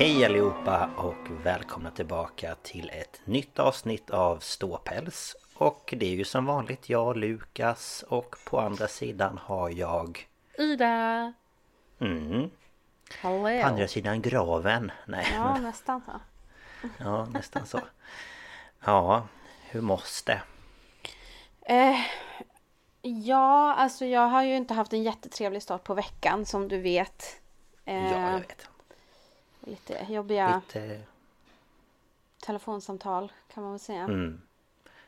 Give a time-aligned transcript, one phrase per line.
[0.00, 5.36] Hej allihopa och välkomna tillbaka till ett nytt avsnitt av Ståpäls.
[5.54, 10.28] Och det är ju som vanligt jag, Lukas, och på andra sidan har jag...
[10.58, 11.32] Ida!
[11.98, 12.50] Mm,
[13.22, 13.42] Hallå!
[13.62, 14.92] på andra sidan graven.
[15.06, 16.20] Nej, Ja, men, nästan så.
[16.98, 17.80] ja nästan så.
[18.84, 19.28] Ja,
[19.70, 20.42] hur måste?
[21.60, 22.00] Eh,
[23.02, 27.40] ja, alltså jag har ju inte haft en jättetrevlig start på veckan som du vet.
[27.84, 28.69] Eh, Ja, jag vet.
[29.70, 31.00] Lite jobbiga Lite,
[32.40, 34.02] telefonsamtal kan man väl säga.
[34.02, 34.40] mm,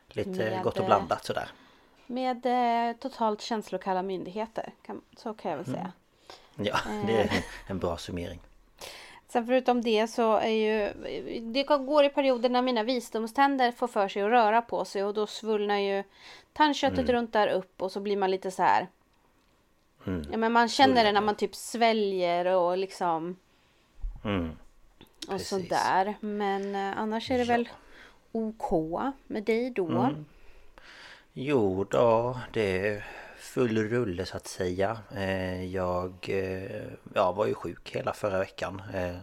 [0.09, 1.49] lite Med, gott och eh, blandat sådär.
[2.05, 4.73] Med eh, totalt känslokalla myndigheter.
[4.85, 5.91] Kan, så kan jag väl säga.
[6.55, 8.39] Ja, det är en bra summering.
[9.27, 10.93] Sen förutom det så är ju
[11.41, 15.13] Det går i perioder när mina visdomständer får för sig att röra på sig och
[15.13, 16.03] då svullnar ju
[16.53, 18.87] tandköttet runt där upp och så blir man lite så här.
[20.31, 23.35] Ja men man känner det när man typ sväljer och liksom
[24.23, 24.49] Mm.
[25.27, 26.15] och sådär.
[26.19, 27.69] Men eh, annars är det väl
[28.31, 28.71] OK
[29.27, 29.87] med dig då.
[29.87, 30.25] Mm.
[31.33, 33.05] Jo då, det är
[33.37, 34.97] full rulle så att säga.
[35.15, 36.83] Eh, Jag eh,
[37.13, 38.81] ja, var ju sjuk hela förra veckan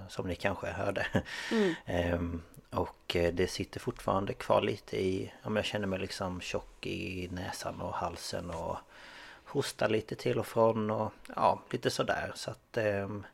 [0.09, 1.07] som ni kanske hörde.
[1.87, 7.29] Ehm, Och det sitter fortfarande kvar lite i, om jag känner mig liksom tjock i
[7.33, 8.77] näsan och halsen och
[9.45, 12.33] hostar lite till och från och ja, lite sådär.
[12.35, 13.27] Så att ehm,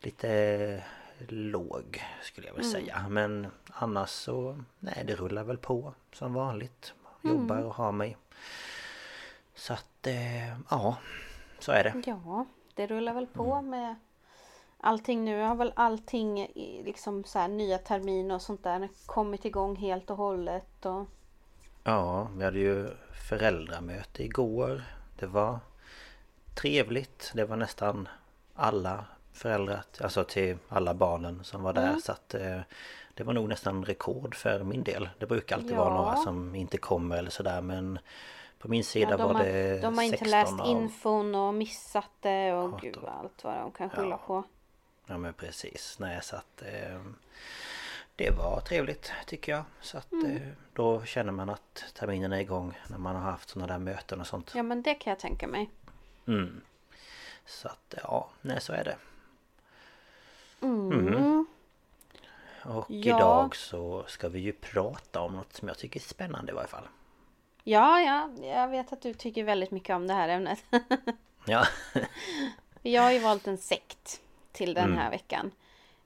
[0.00, 0.82] lite
[1.28, 3.06] låg skulle jag vilja säga.
[3.08, 6.94] Men annars så, nej det rullar väl på som vanligt.
[7.22, 8.16] Jobbar och har mig.
[9.54, 10.96] Så att, eh, ja,
[11.58, 12.02] så är det.
[12.06, 13.70] Ja, det rullar väl på Mm.
[13.70, 13.96] med
[14.80, 15.40] allting nu.
[15.40, 16.46] Har väl allting
[16.84, 20.86] liksom så här nya termin och sånt där kommit igång helt och hållet.
[20.86, 21.06] Och...
[21.84, 22.88] Ja, vi hade ju
[23.28, 24.82] föräldramöte igår.
[25.18, 25.58] Det var
[26.54, 27.32] trevligt.
[27.34, 28.08] Det var nästan
[28.54, 31.96] alla föräldrar, alltså till alla barnen som var där.
[31.98, 32.60] Så att eh,
[33.14, 35.08] det var nog nästan rekord för min del.
[35.18, 35.94] Det brukar alltid vara Ja.
[36.02, 37.98] några som inte kommer eller sådär men
[38.58, 40.66] på min sida Ja, de, var har, det de har inte 16 läst av...
[40.66, 44.20] infon och missat det och Ja, gud de- allt vad de kan skylla Ja.
[44.26, 44.42] på.
[45.06, 45.96] Ja men precis.
[46.00, 47.00] Nej så att eh,
[48.16, 49.64] Det var trevligt tycker jag.
[49.80, 50.36] Så att Mm.
[50.36, 54.20] eh, då känner man att terminen är igång när man har haft sådana där möten
[54.20, 54.52] och sånt.
[54.54, 55.70] Ja men det kan jag tänka mig.
[56.26, 56.60] Mm.
[57.46, 58.96] Så att ja, nej så är det.
[60.62, 61.46] Mm.
[62.64, 63.16] Och Ja.
[63.16, 66.68] idag så ska vi ju prata om något som jag tycker är spännande i varje
[66.68, 66.84] fall.
[67.64, 70.64] Ja, ja, jag vet att du tycker väldigt mycket om det här ämnet.
[71.44, 71.64] Ja,
[72.82, 74.20] Jag har ju valt en sekt
[74.52, 74.98] till den Mm.
[74.98, 75.50] här veckan.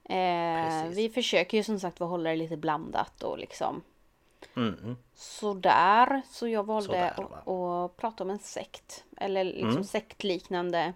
[0.04, 3.82] Eh, vi försöker ju som sagt att hålla det lite blandat och liksom
[4.56, 4.96] mm.
[5.14, 6.22] sådär.
[6.30, 9.04] Så jag valde Sådär, att, att prata om en sekt.
[9.16, 9.84] Eller liksom Mm.
[9.84, 10.92] sektliknande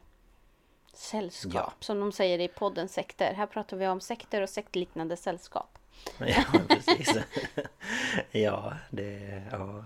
[1.01, 1.55] sällskap.
[1.55, 1.73] Ja.
[1.81, 3.35] Som de säger i podden sekter.
[3.35, 5.79] Här pratar vi om sekter och sektliknande sällskap.
[6.19, 7.19] ja precis.
[8.31, 9.43] ja, det...
[9.53, 9.85] Ja.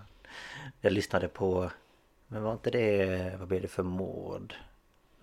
[0.81, 1.71] Jag lyssnade på...
[2.27, 3.35] Men var inte det...
[3.39, 4.55] Vad blev det för mord?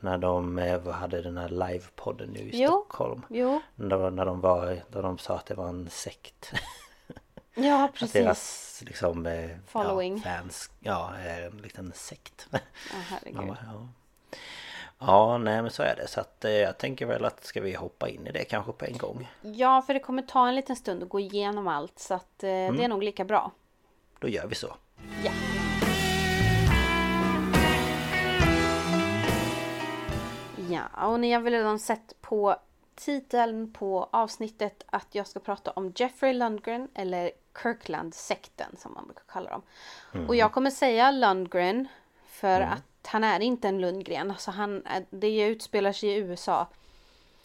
[0.00, 2.69] När de eh, hade den här livepodden nu i Jo.
[2.69, 3.23] Stockholm.
[3.29, 6.53] Jo, När de, när de var, då de sa att det var en sekt.
[7.55, 8.12] ja Att precis.
[8.12, 10.17] deras liksom eh, Following.
[10.17, 12.49] Ja, fans, ja, en liten sekt.
[12.50, 12.59] Ja,
[12.91, 13.41] herregud.
[13.49, 13.89] Ja, ja.
[15.07, 16.07] Ja, nej men så är det.
[16.09, 18.85] Så att eh, jag tänker väl att ska vi hoppa in i det kanske på
[18.85, 19.29] en gång.
[19.43, 22.51] Ja, för det kommer ta en liten stund att gå igenom allt så att eh,
[22.51, 22.77] Mm.
[22.77, 23.51] det är nog lika bra.
[24.19, 24.75] Då gör vi så.
[25.25, 25.31] Ja.
[30.71, 32.57] Ja, och ni har väl redan sett på
[32.95, 37.31] titeln på avsnittet att jag ska prata om Jeffrey Lundgren eller
[37.63, 39.63] Kirkland-sekten som man brukar kalla dem.
[40.29, 41.89] Och jag kommer säga Lundgren
[42.27, 44.31] för att han är inte en Lundgren.
[44.31, 46.67] Alltså han, är- det utspelar sig i USA.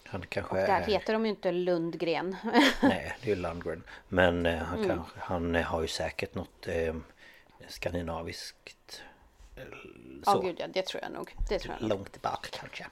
[0.06, 0.86] Han kanske Där är...
[0.86, 2.36] heter de ju inte Lundgren.
[2.82, 3.82] Nej, det är Lundgren.
[4.08, 6.94] Men eh, han, kanske, han eh, har ju säkert något eh,
[7.68, 9.02] skandinaviskt...
[9.56, 9.62] eh,
[10.26, 10.40] Ja, Så.
[10.40, 11.34] gud ja, det tror jag nog.
[11.48, 11.88] Det tror jag.
[11.88, 12.86] Långt tillbaka kanske.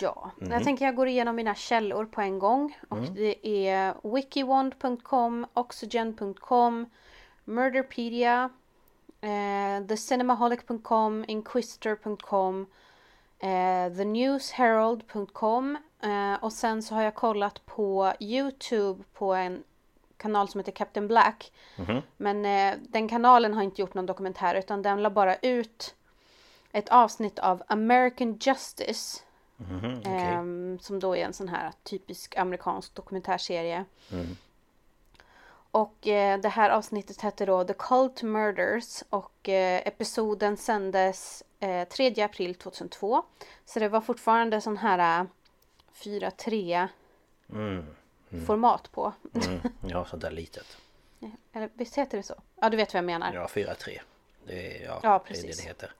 [0.00, 2.78] Ja, jag tänker jag går igenom mina källor på en gång.
[2.88, 6.90] Och det är wikibond.com, oxygen.com,
[7.44, 8.50] murderpedia,
[9.20, 12.66] eh, thecinemaholic.com, inquisitor.com,
[13.38, 19.62] eh, thenewsherald.com eh, och sen så har jag kollat på Youtube på en
[20.16, 21.52] kanal som heter Captain Black.
[22.16, 25.94] Men eh, den kanalen har inte gjort någon dokumentär utan den la bara ut
[26.72, 29.20] ett avsnitt av American Justice.
[29.56, 30.12] Mhm, okej.
[30.12, 33.84] Ehm, som då är en sån här typisk amerikansk dokumentärserie.
[35.78, 41.88] Och eh, det här avsnittet hette då The Cult Murders och eh, episoden sändes eh,
[41.88, 43.22] 3 april 2002.
[43.64, 45.26] Så det var fortfarande sån här
[45.94, 46.88] 4-3
[48.46, 49.12] format på.
[49.34, 50.76] Mm, ja, sånt där litet.
[51.52, 52.34] Eller visst heter det så?
[52.60, 53.32] Ja, du vet vad jag menar.
[53.34, 53.98] Ja, 4-3.
[54.46, 55.56] Det är, ja, Ja, det är det precis.
[55.56, 55.92] det heter.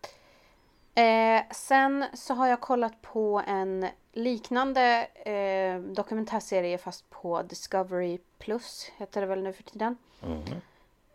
[0.95, 8.93] Eh, sen så har jag kollat på en liknande eh, dokumentärserie fast på Discovery Plus
[8.96, 9.96] heter det väl nu för tiden.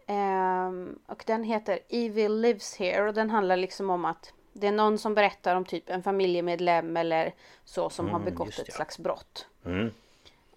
[0.08, 4.72] Ehm, och den heter Evil Lives Here och den handlar liksom om att det är
[4.72, 7.34] någon som berättar om typ en familjemedlem eller
[7.66, 8.74] så som har begått ett ja.
[8.74, 9.48] slags brott.
[9.66, 9.92] Mm.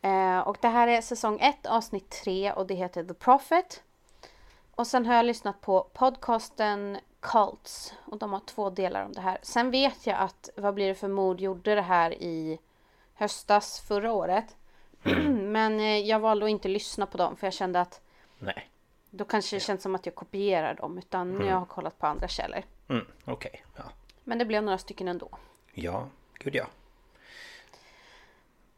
[0.02, 3.82] Eh, och det här är säsong 1 avsnitt 3 och det heter The Prophet.
[4.74, 9.20] Och sen har jag lyssnat på podcasten Cults och de har två delar om det
[9.20, 9.38] här.
[9.42, 12.58] Sen vet jag att Vad blir det för mord gjorde det här i
[13.14, 14.56] höstas förra året.
[15.56, 18.00] Men eh, jag valde att inte lyssna på dem för jag kände att
[18.38, 18.70] Nej.
[19.10, 22.28] då kanske det känns som att jag kopierar dem utan jag har kollat på andra
[22.28, 22.62] källor.
[22.88, 23.82] Mm, Okej, ja.
[24.24, 25.28] Men det blev några stycken ändå.
[25.72, 26.08] Ja,
[26.38, 26.66] gud ja.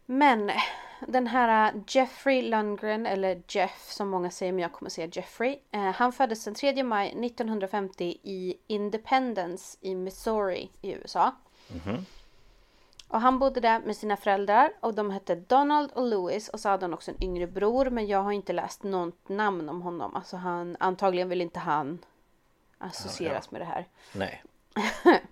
[0.07, 0.51] Men
[1.01, 5.59] den här Jeffrey Lundgren, eller Jeff som många säger, men jag kommer säga Jeffrey.
[5.71, 11.35] Eh, han föddes den 3 maj 1950 i Independence i Missouri i USA.
[13.09, 16.69] Och han bodde där med sina föräldrar och de hette Donald och Louis och så
[16.69, 20.17] hade han också en yngre bror men jag har inte läst något namn om honom.
[20.17, 21.99] Alltså han, antagligen vill inte han
[22.79, 23.87] associeras med det här.
[24.13, 24.43] Nej.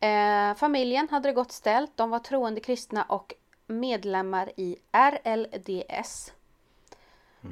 [0.00, 1.96] Eh, familjen hade det gott ställt.
[1.96, 3.34] De var troende kristna och
[3.66, 6.32] medlemmar i RLDS.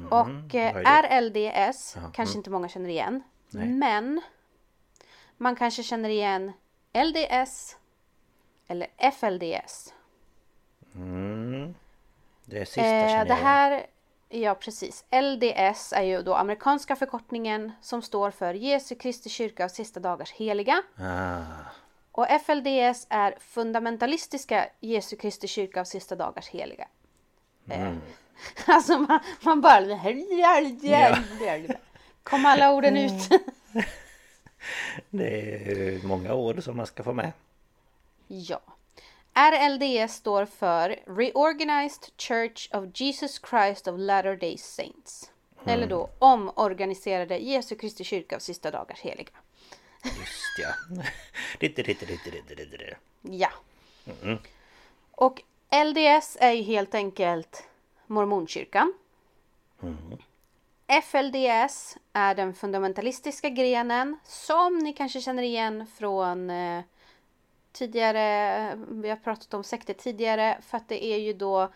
[0.09, 3.23] och eh, vad är RLDS kanske inte många känner igen.
[3.49, 4.21] Men
[5.37, 6.51] man kanske känner igen
[6.93, 7.77] LDS
[8.67, 9.93] eller FLDS.
[12.45, 13.37] Det sista Eh, känner det jag igen.
[13.45, 13.85] här,
[14.29, 15.05] ja precis.
[15.11, 20.31] LDS är ju då amerikanska förkortningen som står för Jesu Kristi kyrka av sista dagars
[20.31, 20.83] heliga.
[20.97, 21.41] Ah,
[22.11, 26.87] Och FLDS är fundamentalistiska Jesu Kristi kyrka av sista dagars heliga.
[27.69, 27.93] Eh,
[28.67, 29.79] alltså man, man bara...
[32.23, 33.29] Kom alla orden ut?
[35.09, 35.27] det
[35.71, 37.31] är många ord som man ska få med.
[38.27, 38.61] Ja.
[39.33, 45.31] RLDS står för Reorganized Church of Jesus Christ of Latter-day Saints.
[45.65, 49.31] Eller då omorganiserade Jesu Kristi kyrka av sista dagars heliga.
[50.03, 50.73] Just ja.
[53.21, 53.49] Ja.
[55.11, 55.41] Och
[55.85, 57.63] LDS är ju helt enkelt
[58.07, 58.93] mormonkyrkan.
[61.03, 66.83] FLDS är den fundamentalistiska grenen som ni kanske känner igen från eh,
[67.75, 71.71] tidigare, vi har pratat om sekter tidigare, för att det är ju då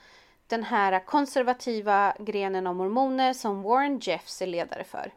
[0.48, 5.12] den här konservativa grenen av mormoner som Warren Jeffs är ledare för.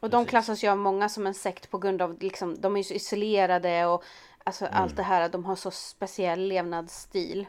[0.00, 2.82] Och de klassas ju av många som en sekt på grund av liksom, de är
[2.82, 4.04] så isolerade och
[4.44, 7.46] alltså allt det här, de har så speciell levnadsstil.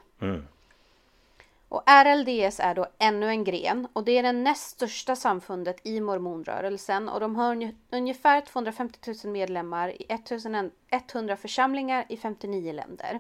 [1.74, 6.00] Och RLDS är då ännu en gren och det är det näst största samfundet i
[6.00, 13.20] mormonrörelsen och de har ungefär 250 000 medlemmar i 1100 församlingar i 59 länder.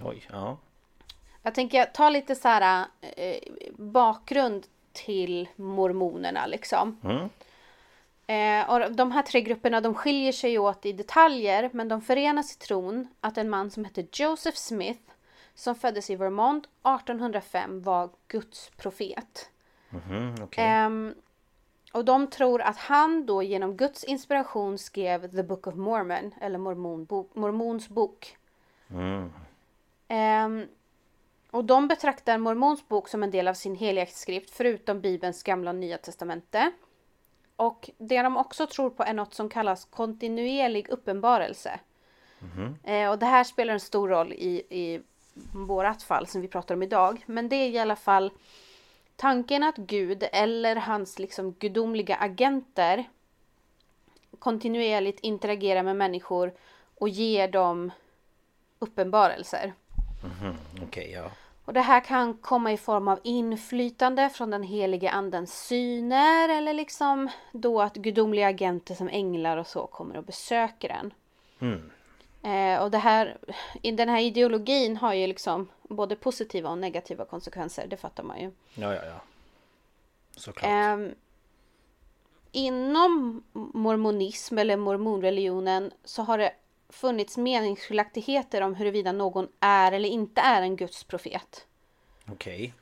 [0.00, 0.56] Oj, ja.
[1.42, 3.38] Jag tänker ta lite så här eh,
[3.76, 7.00] bakgrund till mormonerna liksom.
[7.04, 7.28] Mm.
[8.26, 12.56] Eh, och de här tre grupperna de skiljer sig åt i detaljer men de förenas
[12.56, 15.00] i tron att en man som hette Joseph Smith
[15.56, 19.50] som föddes i Vermont 1805 var Guds profet.
[19.90, 20.64] Mhm, okej.
[20.64, 21.14] Ehm,
[21.92, 26.58] och de tror att han då genom Guds inspiration skrev The Book of Mormon eller
[26.58, 28.36] Mormonbok, Mormons bok.
[28.90, 29.32] Mm.
[30.08, 30.66] Ehm,
[31.50, 35.70] och de betraktar Mormons bok som en del av sin heliga skrift förutom Bibelns gamla
[35.70, 36.70] och nya testamente.
[37.56, 41.80] Och det de också tror på är något som kallas kontinuerlig uppenbarelse.
[42.84, 45.02] Eh, och det här spelar en stor roll i, i
[45.52, 47.24] vårat fall som vi pratar om idag.
[47.26, 48.30] Men det är i alla fall
[49.16, 53.04] tanken att Gud eller hans liksom gudomliga agenter
[54.38, 56.52] kontinuerligt interagerar med människor
[56.94, 57.90] och ger dem
[58.78, 59.72] uppenbarelser.
[60.82, 61.30] Okej, ja.
[61.64, 66.72] Och det här kan komma i form av inflytande från den helige andens syner eller
[66.72, 71.14] liksom då att gudomliga agenter som änglar och så kommer och besöker en.
[72.46, 73.38] Eh, och det här,
[73.82, 78.50] den här ideologin har ju liksom både positiva och negativa konsekvenser, det fattar man ju.
[78.74, 79.20] Ja, ja, ja.
[80.36, 80.70] Såklart.
[80.70, 81.14] Ehm,
[82.52, 86.52] inom mormonism eller mormonreligionen så har det
[86.88, 91.66] funnits meningsskiljaktigheter om huruvida någon är eller inte är en Guds profet.
[92.28, 92.74] Okej.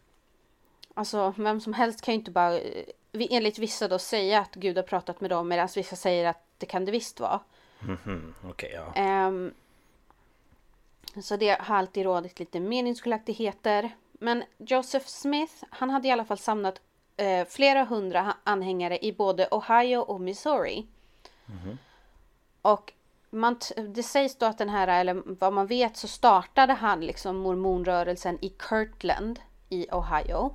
[0.94, 4.76] Alltså vem som helst kan ju inte bara eh, enligt vissa då säga att Gud
[4.76, 7.40] har pratat med dem medan vissa säger att det kan det visst vara.
[7.86, 8.92] Mhm, Okej, ja.
[8.94, 9.54] Ehm,
[11.22, 13.90] så det har alltid rådigt lite meningsskiljaktigheter.
[14.12, 16.80] Men Joseph Smith, han hade i alla fall samlat
[17.16, 20.86] eh, flera hundra anhängare i både Ohio och Missouri.
[22.62, 22.92] Och
[23.30, 23.56] man,
[23.88, 28.38] det sägs då att den här, eller vad man vet så startade han liksom mormonrörelsen
[28.44, 30.54] i Kirtland i Ohio.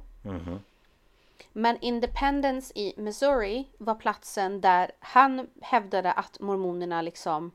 [1.53, 7.51] Men Independence i Missouri var platsen där han hävdade att mormonerna liksom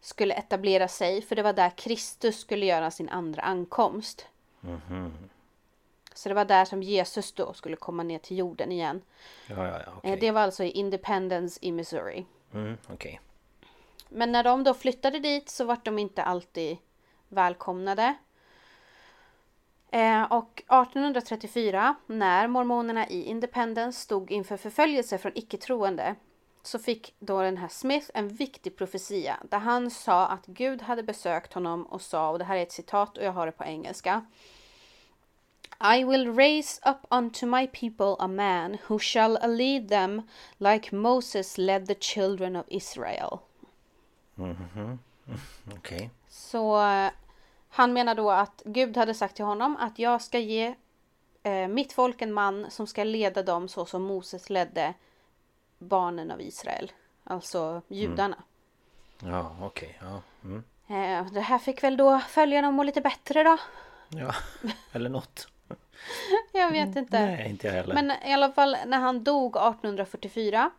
[0.00, 4.26] skulle etablera sig för det var där Kristus skulle göra sin andra ankomst.
[6.14, 9.02] Så det var där som Jesus då skulle komma ner till jorden igen.
[9.46, 9.92] Ja, ja, ja.
[9.96, 10.12] Okej.
[10.12, 12.26] Eh, Det var alltså i Independence i Missouri.
[12.54, 13.20] Mm, okej.
[14.08, 16.76] Men när de då flyttade dit så var de inte alltid
[17.28, 18.14] välkomnade.
[19.90, 26.14] Eh, och 1834 när mormonerna i Independence stod inför förföljelse från icke-troende
[26.62, 31.02] så fick då den här Smith en viktig profetia där han sa att Gud hade
[31.02, 33.64] besökt honom och sa, och det här är ett citat och jag har det på
[33.64, 34.24] engelska.
[35.98, 40.22] I will raise up unto my people a man who shall lead them
[40.56, 43.38] like Moses led the children of Israel.
[45.76, 46.10] Okej.
[46.28, 47.10] Så eh,
[47.78, 50.74] han menar då att Gud hade sagt till honom att jag ska ge
[51.42, 54.94] eh, mitt folk en man som ska leda dem så som Moses ledde
[55.78, 56.92] barnen av Israel.
[57.24, 58.36] Alltså judarna.
[59.22, 59.98] Ja, okej.
[60.00, 60.20] Ja.
[60.44, 60.64] Mm.
[60.88, 63.58] Eh, det här fick väl då följarna att må lite bättre då.
[64.08, 64.34] ja.
[64.92, 65.48] Eller något.
[66.52, 67.20] Jag vet inte.
[67.20, 67.94] Nej, inte jag heller.
[67.94, 70.70] Men i alla fall när han dog 1844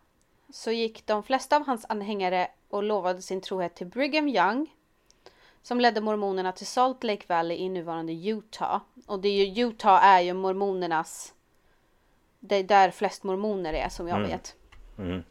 [0.52, 4.66] så gick de flesta av hans anhängare och lovade sin trohet till Brigham Young
[5.62, 8.80] som ledde mormonerna till Salt Lake Valley i nuvarande Utah.
[9.06, 11.34] Och det är ju, Utah är ju mormonernas...
[12.40, 14.56] Det är där flest mormoner är som jag vet.
[14.98, 15.22] Mm.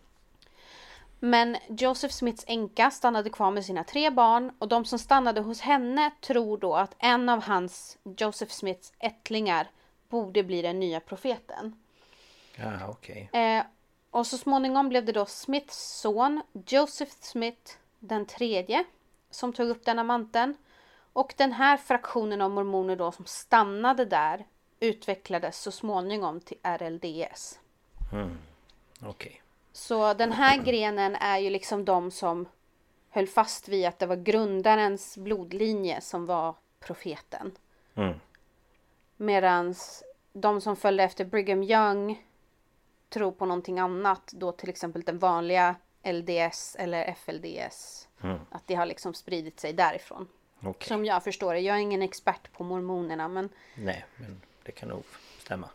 [1.20, 5.62] Men Joseph Smiths änka stannade kvar med sina tre barn och de som stannade hos
[5.62, 9.68] henne tror då att en av hans, Joseph Smiths ättlingar,
[10.10, 11.76] borde bli den nya profeten.
[12.56, 13.30] Ja, okej.
[13.34, 13.64] Eh,
[14.12, 18.84] och så småningom blev det då Smiths son Joseph Smith den tredje
[19.30, 20.58] som tog upp denna manteln.
[21.14, 24.46] Och den här fraktionen av mormoner då som stannade där
[24.80, 27.60] utvecklades så småningom till RLDS.
[29.02, 29.42] Okej.
[29.72, 32.46] Så den här grenen är ju liksom de som
[33.10, 37.52] höll fast vid att det var grundarens blodlinje som var profeten.
[37.96, 38.20] Mm.
[39.18, 39.76] Medan
[40.34, 42.26] de som följde efter Brigham Young
[43.10, 48.08] tror på någonting annat, då till exempel den vanliga LDS eller FLDS.
[48.50, 50.28] Att det har liksom spridit sig därifrån.
[50.64, 50.88] Okej.
[50.88, 51.60] Som jag förstår det.
[51.60, 55.04] Jag är ingen expert på mormonerna men Nej, men det kan nog
[55.40, 55.70] stämma.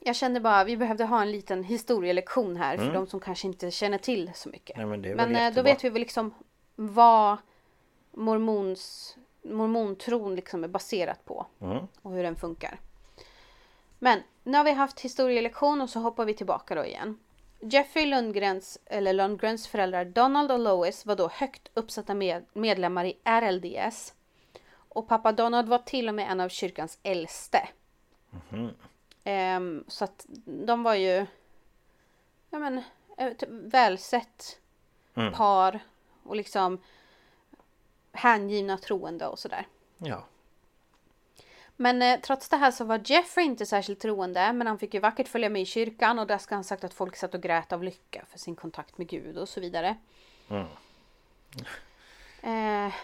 [0.00, 3.70] jag kände bara vi behövde ha en liten historielektion här för de som kanske inte
[3.70, 4.76] känner till så mycket.
[4.76, 6.34] Nej, men men eh, då vet vi väl liksom
[6.76, 7.36] vad
[8.12, 11.46] mormons mormontron liksom är baserat på.
[12.02, 12.80] Och hur den funkar.
[13.98, 17.18] Men nu har vi haft historielektion och så hoppar vi tillbaka då igen.
[17.60, 23.18] Jeffrey Lundgrens, eller Lundgrens föräldrar Donald och Lois var då högt uppsatta med, medlemmar i
[23.24, 24.14] RLDS.
[24.72, 27.68] Och pappa Donald var till och med en av kyrkans äldste.
[29.24, 31.26] Ehm, så att de var ju
[32.50, 32.82] ja men,
[33.16, 34.58] ett välsett
[35.34, 35.80] par
[36.22, 36.78] och liksom
[38.12, 39.66] hängivna troende och sådär.
[39.98, 40.24] Ja.
[41.80, 45.00] Men eh, trots det här så var Jeffrey inte särskilt troende men han fick ju
[45.00, 47.72] vackert följa med i kyrkan och där ska han sagt att folk satt och grät
[47.72, 49.96] av lycka för sin kontakt med Gud och så vidare.
[52.42, 52.94] Eh,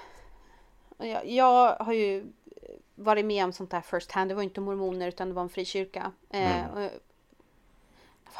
[0.97, 2.27] och jag, jag har ju
[2.95, 4.31] varit med om sånt där first hand.
[4.31, 6.13] Det var inte mormoner utan det var en frikyrka.
[6.31, 6.91] Eh, och,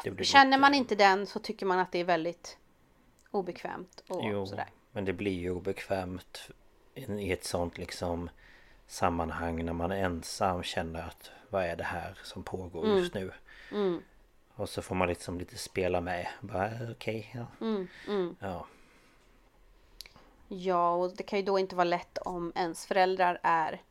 [0.03, 2.57] blir känner man inte den så tycker man att det är väldigt
[3.31, 4.69] obekvämt och Jo, sådär.
[4.91, 6.49] men det blir ju obekvämt
[6.95, 8.29] i ett sånt liksom
[8.87, 12.97] sammanhang när man är ensam känner att vad är det här som pågår Mm.
[12.97, 13.31] just nu?
[14.55, 16.27] Och så får man liksom lite spela med.
[16.41, 17.65] Bara okej, ja.
[18.07, 18.65] Mm, Ja.
[20.47, 23.81] Ja, och det kan ju då inte vara lätt om ens föräldrar är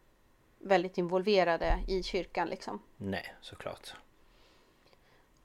[0.59, 2.83] väldigt involverade i kyrkan liksom.
[2.97, 3.95] Nej, såklart.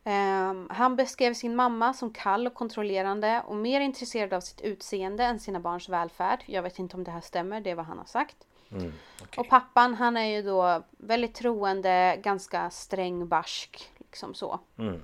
[0.04, 5.24] Ehm, han beskrev sin mamma som kall och kontrollerande och mer intresserad av sitt utseende
[5.24, 6.44] än sina barns välfärd.
[6.46, 8.38] Jag vet inte om det här stämmer, det är vad han har sagt.
[8.72, 9.42] Mm, okej.
[9.42, 14.60] Och pappan han är ju då väldigt troende, ganska sträng, barsk, liksom så.
[14.78, 15.02] Mm.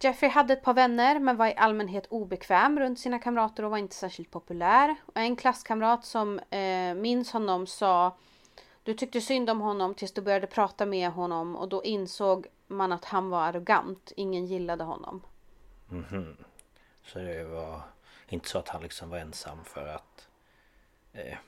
[0.00, 3.78] Jeffrey hade ett par vänner men var i allmänhet obekväm runt sina kamrater och var
[3.78, 4.96] inte särskilt populär.
[5.06, 8.16] Och en klasskamrat som eh, minns honom sa
[8.82, 12.92] Du tyckte synd om honom tills du började prata med honom och då insåg man
[12.92, 14.12] att han var arrogant.
[14.16, 15.22] Ingen gillade honom.
[17.06, 17.80] Så det var
[18.28, 20.28] inte så att han liksom var ensam för att
[21.12, 21.38] eh,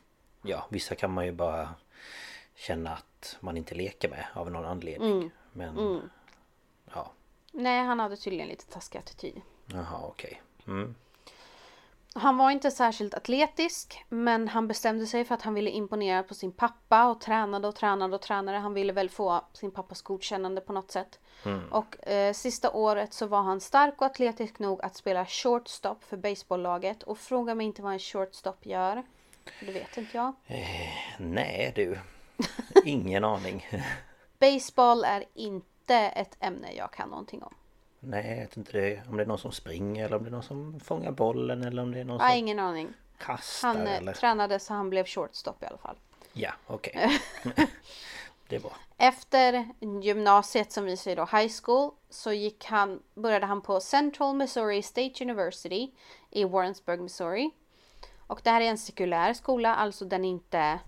[0.47, 1.69] Ja, vissa kan man ju bara
[2.55, 5.31] känna att man inte leker med av någon anledning.
[5.53, 6.00] Men
[6.95, 7.12] ja,
[7.53, 9.41] Nej, han hade tydligen lite taskig attityd.
[9.67, 10.43] jaha okej.
[10.67, 10.95] Mm.
[12.15, 16.35] Han var inte särskilt atletisk men han bestämde sig för att han ville imponera på
[16.35, 18.59] sin pappa och tränade och tränade och tränade.
[18.59, 21.19] Han ville väl få sin pappas godkännande på något sätt.
[21.71, 26.17] Och eh, sista året så var han stark och atletisk nog att spela shortstop för
[26.17, 27.02] baseballlaget.
[27.02, 29.02] Och fråga mig inte vad en shortstop gör.
[29.61, 30.32] Det vet inte jag.
[31.19, 31.99] Nej du.
[32.85, 33.67] Ingen aning.
[34.39, 37.54] Baseball är inte ett ämne jag kan någonting om.
[38.00, 40.32] Nej, jag vet inte det, om det är någon som springer eller om det är
[40.32, 42.89] någon som fångar bollen eller om det är någon har som ingen aning.
[43.19, 44.13] kastar Han eh, eller...
[44.13, 45.97] tränade så han blev shortstop i alla fall.
[46.32, 47.21] Ja, okej.
[48.49, 48.76] det är bra.
[48.99, 49.69] Efter
[50.02, 54.82] gymnasiet som vi säger då high school så gick han, började han på Central Missouri
[54.82, 55.91] State University
[56.30, 57.50] i Warrensburg, Missouri.
[58.26, 60.78] Och det här är en sekulär skola, alltså den är inte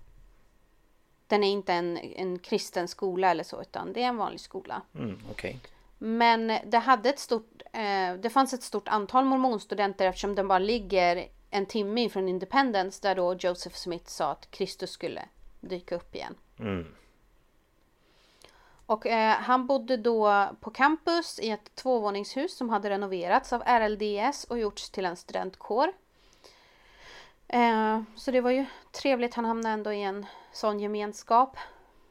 [1.27, 4.83] den är inte en, en kristen skola eller så utan det är en vanlig skola.
[4.95, 5.61] Mm, okej.
[5.99, 10.59] Men det hade ett stort, eh, det fanns ett stort antal mormonstudenter eftersom den bara
[10.59, 15.25] ligger en timme ifrån Independence där då Joseph Smith sa att Kristus skulle
[15.61, 16.35] dyka upp igen.
[16.59, 16.87] Mm.
[18.87, 24.45] Och eh, han bodde då på campus i ett tvåvåningshus som hade renoverats av RLDS
[24.45, 25.93] och gjorts till en studentkår.
[27.49, 31.57] Eh, så det var ju trevligt, han hamnade ändå i en sån gemenskap.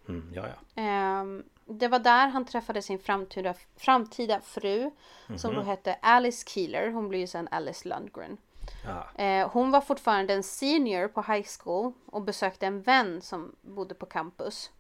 [0.08, 0.82] Mm, ja, ja.
[0.84, 1.26] Eh,
[1.66, 4.92] det var där han träffade sin framtida, framtida fru
[5.38, 6.92] som då hette Alice Keeler.
[6.92, 8.38] Hon blev ju sen Alice Lundgren.
[8.86, 9.24] ja.
[9.24, 13.96] Eh, hon var fortfarande en senior på high school och besökte en vän som bodde
[13.96, 14.72] på campus.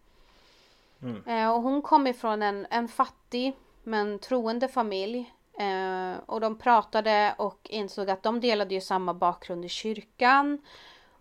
[1.25, 5.33] Eh, och hon kom ifrån en, en fattig men troende familj.
[5.59, 10.65] Eh, och de pratade och insåg att de delade ju samma bakgrund i kyrkan.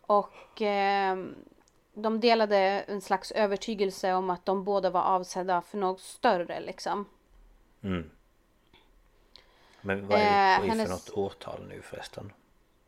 [0.00, 1.16] Och eh,
[1.94, 7.04] de delade en slags övertygelse om att de båda var avsedda för något större liksom.
[7.82, 8.10] Mm.
[9.80, 12.32] Men vad är, Eh, vad är det för hennes- något årtal nu förresten?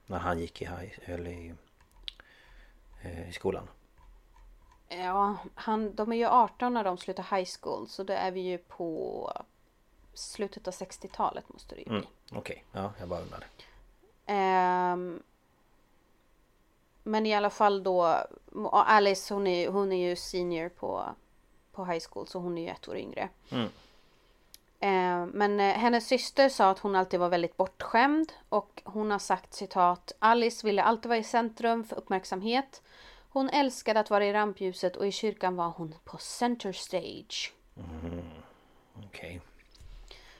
[0.07, 1.55] När han gick i, high, eller i,
[3.03, 3.69] eh, i skolan?
[4.89, 8.41] Ja, han, de är ju 18 när de slutar high school så då är vi
[8.41, 9.33] ju på
[10.19, 11.97] slutet av 60-talet måste det ju bli.
[11.97, 13.45] Mm, Okej, ja jag bara undrade.
[14.27, 15.23] Ehm,
[17.03, 18.03] men i alla fall då,
[18.73, 21.05] Alice hon är, hon är ju senior på,
[21.73, 23.29] på high school så hon är ju ett år yngre.
[23.51, 23.69] Mm.
[24.81, 29.19] Ehm, men eh, hennes syster sa att hon alltid var väldigt bortskämd och hon har
[29.19, 32.83] sagt citat Alice ville alltid vara i centrum för uppmärksamhet.
[33.31, 37.55] Hon älskade att vara i rampljuset och i kyrkan var hon på center stage.
[39.07, 39.41] Okej.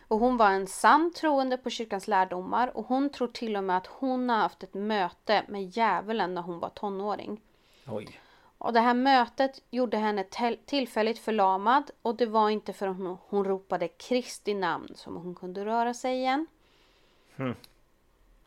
[0.09, 3.77] Och hon var en sann troende på kyrkans lärdomar och hon tror till och med
[3.77, 7.41] att hon har haft ett möte med djävulen när hon var tonåring.
[7.87, 8.21] Oj.
[8.59, 10.25] Och det här mötet gjorde henne
[10.67, 15.65] tillfälligt förlamad och det var inte förrän hon, hon ropade Kristi namn som hon kunde
[15.65, 16.47] röra sig igen.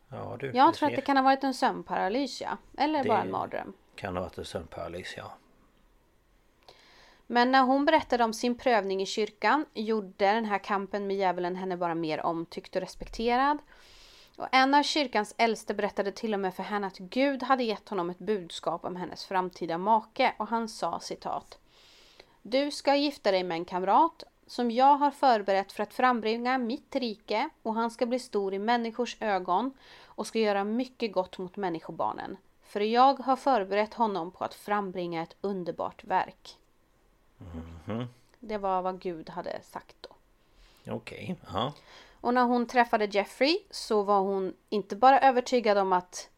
[0.08, 0.96] Ja du, Jag tror att ser.
[0.96, 2.56] det kan ha varit en sömnparalys ja.
[2.78, 3.72] Eller Det- bara en mardröm.
[3.94, 5.32] Kan ha varit en sömnparalys ja.
[7.26, 11.56] Men när hon berättade om sin prövning i kyrkan gjorde den här kampen med djävulen
[11.56, 13.58] henne bara mer omtyckt och respekterad.
[14.36, 17.88] Och en av kyrkans äldste berättade till och med för henne att Gud hade gett
[17.88, 21.58] honom ett budskap om hennes framtida make och han sa citat.
[22.42, 26.96] Du ska gifta dig med en kamrat som jag har förberett för att frambringa mitt
[26.96, 31.56] rike och han ska bli stor i människors ögon och ska göra mycket gott mot
[31.56, 32.36] människobarnen.
[32.62, 36.58] För jag har förberett honom på att frambringa ett underbart verk.
[38.40, 40.08] Det var vad Gud hade sagt då.
[40.92, 41.72] Okej, ja.
[42.20, 46.28] Och när hon träffade Jeffrey så var hon inte bara övertygad om att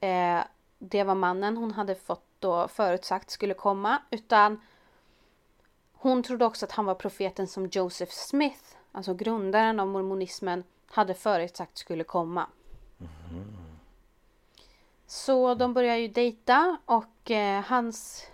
[0.00, 0.40] eh,
[0.78, 4.60] det var mannen hon hade fått då förutsagt skulle komma utan
[5.92, 11.14] hon trodde också att han var profeten som Joseph Smith, alltså grundaren av mormonismen, hade
[11.14, 12.46] förutsagt skulle komma.
[15.06, 18.26] Så de börjar ju dejta och eh, hans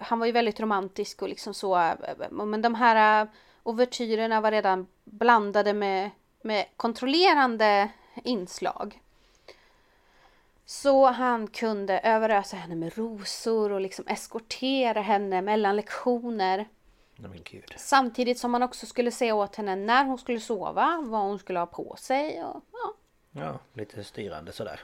[0.00, 1.76] han var ju väldigt romantisk och liksom så.
[1.78, 1.94] eh,
[2.30, 3.28] Men de här eh,
[3.62, 6.10] ouvertyrerna var redan blandade med,
[6.42, 7.88] med kontrollerande
[8.24, 9.02] inslag.
[10.64, 16.68] Så han kunde överösa henne med rosor och liksom eskortera henne mellan lektioner.
[17.76, 21.58] Samtidigt som han också skulle säga åt henne när hon skulle sova, vad hon skulle
[21.58, 22.94] ha på sig och ja,
[23.30, 24.80] Ja, lite styrande sådär.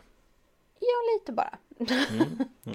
[0.78, 1.58] ja lite bara.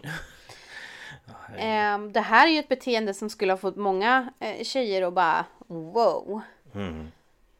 [1.57, 5.13] Ehm, det här är ju ett beteende som skulle ha fått många eh, tjejer att
[5.13, 6.41] bara wow.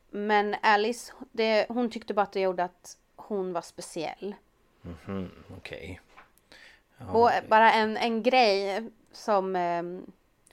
[0.10, 4.36] Men Alice, det, hon tyckte bara att det gjorde att hon var speciell.
[5.08, 6.02] Mm, Okej.
[7.14, 9.84] Och bara en, en grej som eh,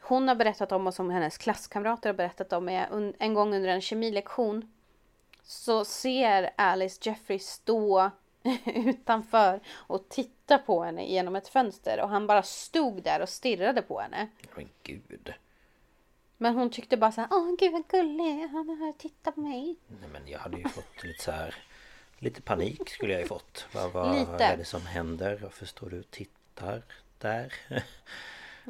[0.01, 3.55] hon har berättat om och som hennes klasskamrater har berättat om är un, en gång
[3.55, 4.73] under en kemilektion
[5.43, 8.11] så ser Alice Jeffrey stå
[8.65, 13.83] utanför och titta på henne genom ett fönster och han bara stod där och stirrade
[13.83, 14.29] på henne.
[14.55, 15.33] Men gud.
[16.37, 19.77] Men hon tyckte bara så här, åh gud vad gullig, han och tittar på mig.
[19.87, 21.55] Nej men jag hade ju fått lite så här
[22.19, 23.67] Lite panik skulle jag ju fått.
[23.73, 24.45] Vad, vad Lite.
[24.45, 25.39] är det som händer?
[25.43, 26.83] Varför står du och tittar
[27.19, 27.55] där?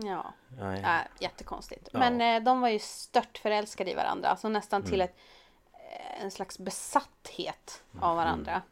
[0.02, 0.80] Ja, Nej.
[0.82, 1.88] ja jättekonstigt.
[1.92, 1.98] Ja.
[1.98, 5.16] Men eh, de var ju stört förälskade i varandra, alltså nästan till ett,
[5.72, 8.62] eh, en slags besatthet av varandra.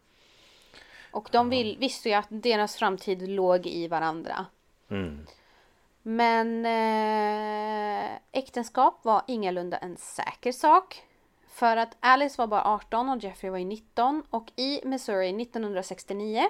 [1.14, 4.46] Och de vill, visste ju att deras framtid låg i varandra.
[4.90, 5.26] Mm.
[6.02, 11.02] Men eh, äktenskap var ingalunda en säker sak.
[11.48, 16.42] För att Alice var bara 18 och Jeffrey var ju 19 och i Missouri 1969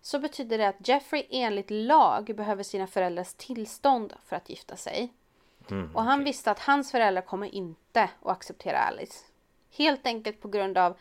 [0.00, 5.12] så betyder det att Jeffrey enligt lag behöver sina föräldrars tillstånd för att gifta sig.
[5.94, 9.24] och han visste att hans föräldrar kommer inte att acceptera Alice.
[9.70, 10.96] Helt enkelt på grund av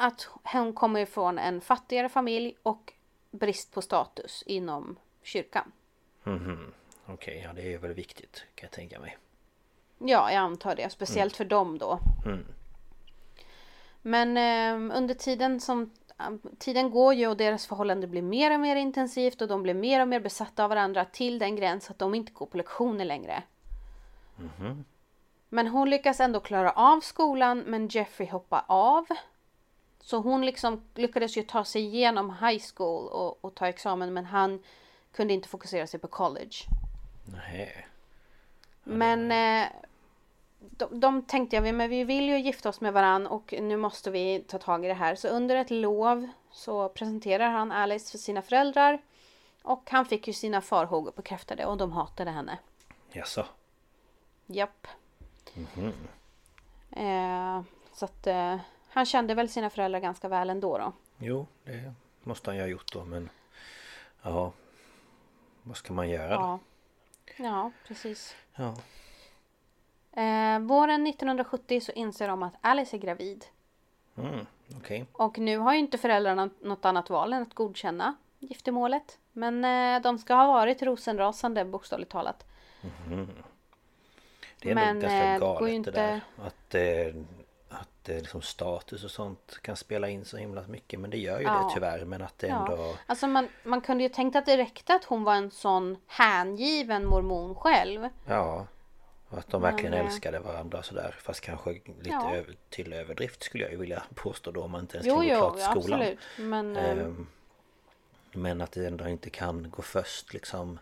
[0.00, 2.92] att hon kommer ifrån en fattigare familj och
[3.30, 5.72] brist på status inom kyrkan.
[6.22, 6.72] Mhm.
[7.06, 9.18] Okej, ja det är väl viktigt kan jag tänka mig.
[9.98, 10.90] Ja, jag antar det.
[10.90, 11.98] Speciellt för dem då.
[12.26, 12.46] Mm.
[14.02, 15.90] Men eh, under tiden som
[16.58, 20.00] Tiden går ju och deras förhållande blir mer och mer intensivt och de blir mer
[20.00, 23.42] och mer besatta av varandra till den gräns att de inte går på lektioner längre.
[25.48, 29.06] Men hon lyckas ändå klara av skolan men Jeffrey hoppar av.
[30.00, 34.24] Så hon liksom lyckades ju ta sig igenom high school och, och ta examen men
[34.24, 34.62] han
[35.12, 36.56] kunde inte fokusera sig på college.
[37.24, 37.86] Nej.
[38.84, 39.68] Men eh,
[40.58, 44.10] de, de tänkte jag, men vi vill ju gifta oss med varann och nu måste
[44.10, 45.14] vi ta tag i det här.
[45.14, 49.02] Så under ett lov så presenterar han Alice för sina föräldrar.
[49.62, 52.58] Och han fick ju sina farhågor bekräftade och de hatade henne.
[53.12, 53.46] Jaså?
[54.46, 54.86] Japp.
[56.90, 58.56] Eh, så att eh,
[58.90, 60.92] han kände väl sina föräldrar ganska väl ändå då.
[61.18, 63.30] Jo, det måste han ju ha gjort då men...
[64.22, 64.52] Ja.
[65.62, 66.40] Vad ska man göra då?
[66.40, 66.58] Ja,
[67.36, 68.36] ja precis.
[68.54, 68.74] Ja.
[70.22, 73.44] Eh, våren 1970 så inser de att Alice är gravid.
[74.16, 75.06] Mm, Okej.
[75.12, 79.18] Och nu har ju inte föräldrarna något annat val än att godkänna giftermålet.
[79.32, 82.46] Men eh, de ska ha varit rosenrasande bokstavligt talat.
[84.62, 86.20] Det är Men, nog eh, ganska det går galet ju det där.
[86.36, 87.22] Att, eh,
[88.02, 91.00] att eh, liksom status och sånt kan spela in så himla mycket.
[91.00, 91.52] Men det gör ju Ja.
[91.68, 92.04] det tyvärr.
[92.04, 92.76] Men att det ändå...
[92.76, 92.94] Ja.
[93.06, 97.06] Alltså man, man kunde ju tänkt att det räckte att hon var en sån hängiven
[97.06, 98.08] mormon själv.
[98.26, 98.66] Ja.
[99.28, 101.16] Och att de verkligen Men, eh, älskade varandra sådär.
[101.22, 102.34] Fast kanske lite Ja.
[102.34, 104.62] över, till överdrift skulle jag ju vilja påstå då.
[104.62, 106.00] Om man inte ens Jo, jo, klart skolan.
[106.00, 106.18] absolut.
[106.38, 107.26] Men eh, Ehm,
[108.32, 110.78] Men att det ändå inte kan gå först liksom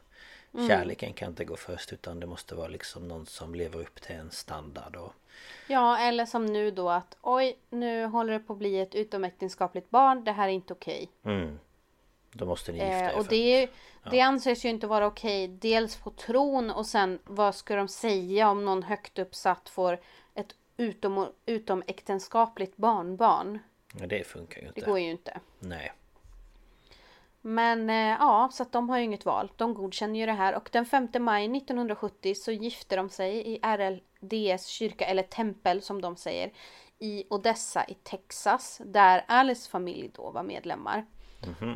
[0.54, 0.68] Mm.
[0.68, 4.16] Kärleken kan inte gå först utan det måste vara liksom någon som lever upp till
[4.16, 5.12] en standard och
[5.66, 9.90] Ja, eller som nu då att oj, nu håller det på att bli ett utomäktenskapligt
[9.90, 10.24] barn.
[10.24, 11.08] Det här är inte okej.
[11.24, 11.58] mm,
[12.32, 13.68] Då måste ni gifta er Eh, och det, är ju-
[14.10, 15.48] det anses ju inte vara okej.
[15.48, 19.98] Dels på tron och sen vad ska de säga om någon högt uppsatt får
[20.34, 23.58] ett utom, utomäktenskapligt barnbarn.
[24.00, 25.40] ja, Det funkar ju Det inte går ju inte.
[25.58, 25.92] Nej
[27.40, 29.52] Men eh, ja, så att de har ju inget val.
[29.56, 33.58] De godkänner ju det här och den 5 maj 1970 så gifte de sig i
[34.20, 36.52] RLDS kyrka, eller tempel som de säger,
[36.98, 41.06] i Odessa i Texas, där Alice familj då var medlemmar.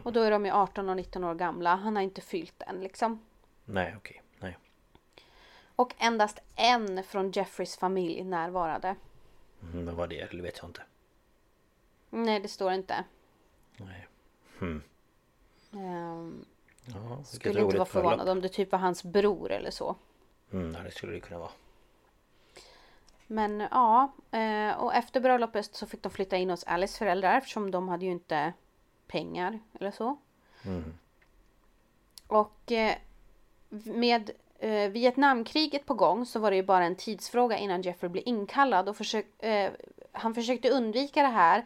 [0.05, 1.75] Och då är de ju 18 och 19 år gamla.
[1.75, 3.21] Han har inte fyllt än liksom.
[3.65, 4.59] Nej okej Nej
[5.77, 8.97] Och endast en från Jeffreys familj närvarade.
[9.73, 10.31] mm, Vad var det?
[10.31, 10.83] Det vet jag inte
[12.11, 13.05] Nej, det står inte.
[13.77, 14.07] Nej
[15.73, 16.45] Ehm,
[16.87, 19.97] Ja, vilket skulle inte vara förvånad om det typ var hans bror eller så.
[20.53, 21.51] Mm, ja, det skulle det kunna vara
[23.27, 27.71] Men ja, eh, och efter bröllopet så fick de flytta in hos Alice föräldrar eftersom
[27.71, 28.53] de hade ju inte
[29.07, 30.17] pengar eller så.
[32.27, 32.95] Och eh,
[33.85, 38.23] med eh, Vietnamkriget på gång så var det ju bara en tidsfråga innan Jeffrey blev
[38.27, 39.27] inkallad och försök,
[40.13, 41.65] han försökte undvika det här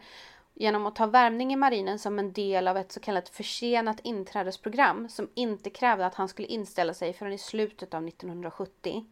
[0.59, 5.09] genom att ta värmning i marinen som en del av ett så kallat försenat inträdesprogram
[5.09, 9.05] som inte krävde att han skulle inställa sig förrän i slutet av 1970.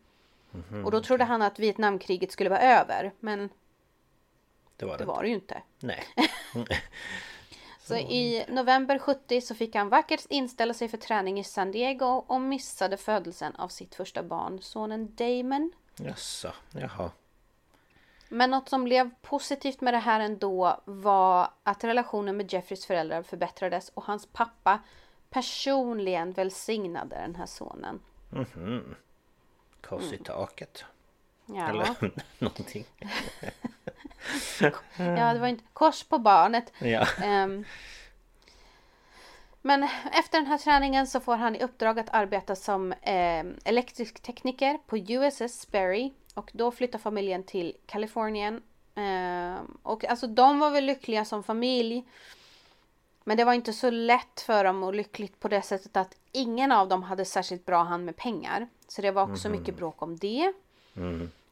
[0.86, 3.50] Och då trodde han att Vietnamkriget skulle vara över, men
[4.78, 5.62] Det var det, det var det ju inte.
[5.80, 6.04] Nej
[7.80, 12.06] Så i november 70 så fick han vackert inställa sig för träning i San Diego
[12.06, 15.72] och missade födelsen av sitt första barn, sonen Damon.
[15.98, 17.12] Jaså, jaha
[18.30, 23.24] Men något som blev positivt med det här ändå var att relationen med Jeffreys föräldrar
[23.24, 24.80] förbättrades och hans pappa
[25.30, 28.00] personligen välsignade den här sonen.
[29.90, 30.14] Kors Mm.
[30.14, 30.86] i taket
[31.46, 31.88] Ja, Eller
[32.40, 32.86] någonting
[34.98, 36.74] ja det var inte kors på barnet.
[36.80, 37.66] Ja Ehm,
[39.62, 44.20] men efter den här träningen så får han i uppdrag att arbeta som eh, elektrisk
[44.20, 46.14] tekniker på USS Sperry.
[46.34, 48.62] Och då flyttar familjen till Kalifornien.
[48.96, 52.04] Ehm, och alltså de var väl lyckliga som familj.
[53.28, 56.72] Men det var inte så lätt för dem och lyckligt på det sättet att ingen
[56.72, 58.68] av dem hade särskilt bra hand med pengar.
[58.88, 60.54] Så det var också mycket bråk om det.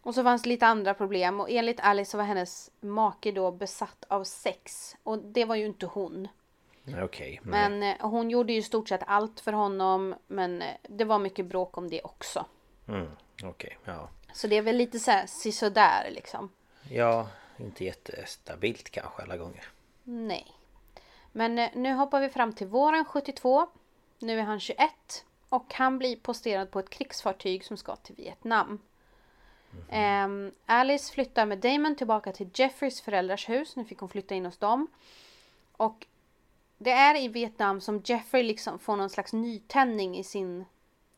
[0.01, 3.51] Och så fanns det lite andra problem och enligt Alice så var hennes make då
[3.51, 4.95] besatt av sex.
[5.03, 6.27] Och det var ju inte hon.
[7.43, 7.51] Nej.
[7.51, 10.15] Men eh, hon gjorde ju i stort sett allt för honom.
[10.27, 12.45] Men eh, det var mycket bråk om det också.
[12.88, 13.07] Mm,
[13.43, 16.49] Okej, ja Så det är väl lite så här sisådär liksom.
[16.89, 19.65] Ja, inte jättestabilt kanske alla gånger
[20.03, 20.45] Nej.
[21.36, 23.67] Men eh, nu hoppar vi fram till våren 72.
[24.19, 25.26] Nu är han 21.
[25.50, 28.80] Och han blir posterad på ett krigsfartyg som ska till Vietnam.
[29.89, 33.76] Ehm, Alice flyttar med Damon tillbaka till Jeffreys föräldrars hus.
[33.76, 34.88] Nu fick hon flytta in hos dem.
[35.72, 36.08] Och
[36.78, 40.65] det är i Vietnam som Jeffrey liksom får någon slags nytändning i sin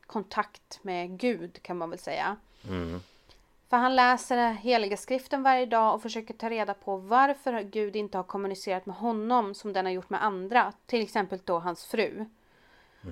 [0.06, 2.36] kontakt med Gud kan man väl säga.
[2.68, 3.00] Mm.
[3.68, 8.18] För han läser heliga skriften varje dag och försöker ta reda på varför Gud inte
[8.18, 10.72] har kommunicerat med honom som den har gjort med andra.
[10.86, 12.24] Till exempel då hans fru.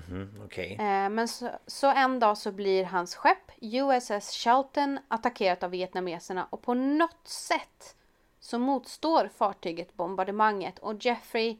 [0.09, 5.63] mm, Okej Eh, Men så, så en dag så blir hans skepp USS Charlton attackerat
[5.63, 7.95] av vietnameserna och på något sätt
[8.39, 11.57] så motstår fartyget bombardemanget och Jeffrey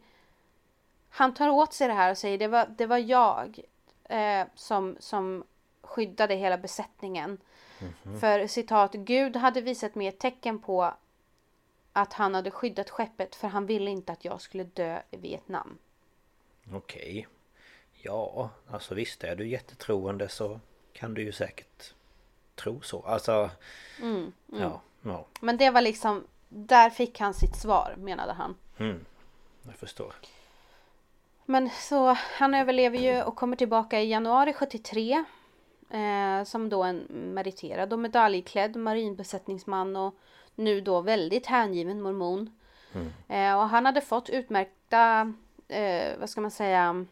[1.09, 3.59] han tar åt sig det här och säger det var, det var jag
[4.03, 5.43] eh, som, som
[5.81, 7.37] skyddade hela besättningen.
[8.19, 10.93] För citat, Gud hade visat mig ett tecken på
[11.93, 15.77] att han hade skyddat skeppet för han ville inte att jag skulle dö i Vietnam.
[16.73, 17.27] Okej
[17.93, 20.59] Ja, alltså visst är du jättetroende så
[20.93, 21.93] kan du ju säkert
[22.55, 23.49] tro så Alltså
[24.01, 28.55] Mm, Ja, ja, Men det var liksom, där fick han sitt svar menade han.
[29.63, 30.15] jag förstår
[31.45, 35.23] Men så han överlever ju och kommer tillbaka i januari 73.
[35.89, 40.15] Eh, som då en meriterad och medaljklädd marinbesättningsman och
[40.55, 42.59] nu då väldigt hängiven mormon.
[43.27, 45.33] Eh, och han hade fått utmärkta,
[45.67, 47.05] eh, vad ska man säga,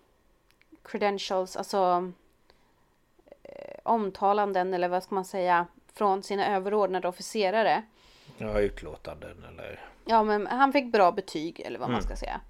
[0.83, 2.11] credentials, alltså
[3.43, 7.83] eh, omtalanden eller vad ska man säga, från sina överordnade officerare.
[8.37, 12.41] Ja, utlåtanden eller Ja, men han fick bra betyg eller vad man ska säga.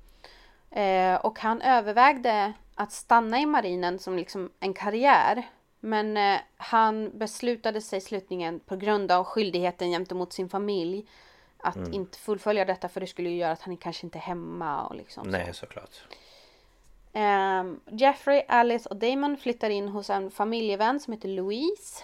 [0.71, 5.43] Eh, och han övervägde att stanna i marinen som liksom en karriär.
[5.85, 11.05] Men eh, han beslutade sig slutligen på grund av skyldigheten gentemot sin familj
[11.57, 14.85] att inte fullfölja detta för det skulle ju göra att han kanske inte är hemma
[14.87, 15.29] och liksom så.
[15.29, 15.91] Nej, såklart
[17.13, 22.03] Ehm, Jeffrey, Alice och Damon flyttar in hos en familjevän som heter Louise.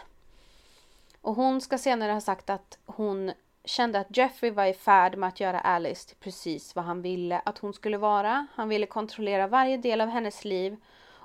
[1.21, 3.31] Och hon ska senare ha sagt att hon
[3.65, 7.39] kände att Jeffrey var i färd med att göra Alice till precis vad han ville
[7.45, 8.47] att hon skulle vara.
[8.55, 10.77] Han ville kontrollera varje del av hennes liv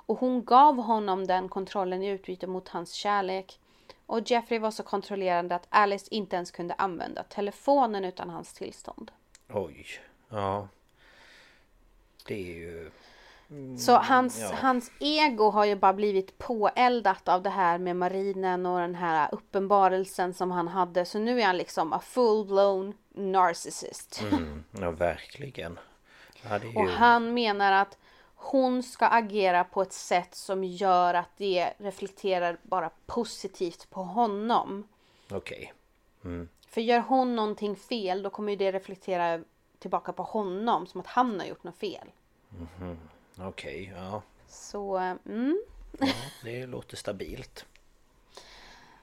[0.05, 3.59] och hon gav honom den kontrollen i utbyte mot hans kärlek.
[4.05, 9.11] Och Jeffrey var så kontrollerande att Alice inte ens kunde använda telefonen utan hans tillstånd.
[9.49, 9.85] Oj.
[10.29, 10.67] Ja.
[12.27, 12.91] Det är ju...
[13.77, 14.51] Så hans, ja.
[14.61, 19.29] hans ego har ju bara blivit påeldat av det här med marinen och den här
[19.31, 21.05] uppenbarelsen som han hade.
[21.05, 24.23] Så nu är han liksom a full-blown narcissist.
[24.31, 25.79] Mm, ja, verkligen.
[26.43, 26.75] Ja, ju...
[26.75, 27.97] Och han menar att
[28.45, 34.87] hon ska agera på ett sätt som gör att det reflekterar bara positivt på honom.
[35.31, 35.73] Okej.
[36.69, 39.43] För gör hon någonting fel då kommer ju det reflektera
[39.79, 42.07] tillbaka på honom som att han har gjort något fel.
[43.39, 44.21] Okej, ja.
[44.47, 45.61] Så, mm.
[45.99, 46.07] ja.
[46.43, 47.65] Det låter stabilt.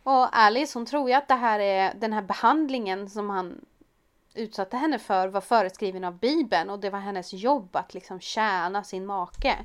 [0.03, 3.61] Och Alice hon tror ju att det här är den här behandlingen som han
[4.35, 8.85] utsatte henne för var föreskriven av Bibeln och det var hennes jobb att liksom tjäna
[8.85, 9.65] sin make.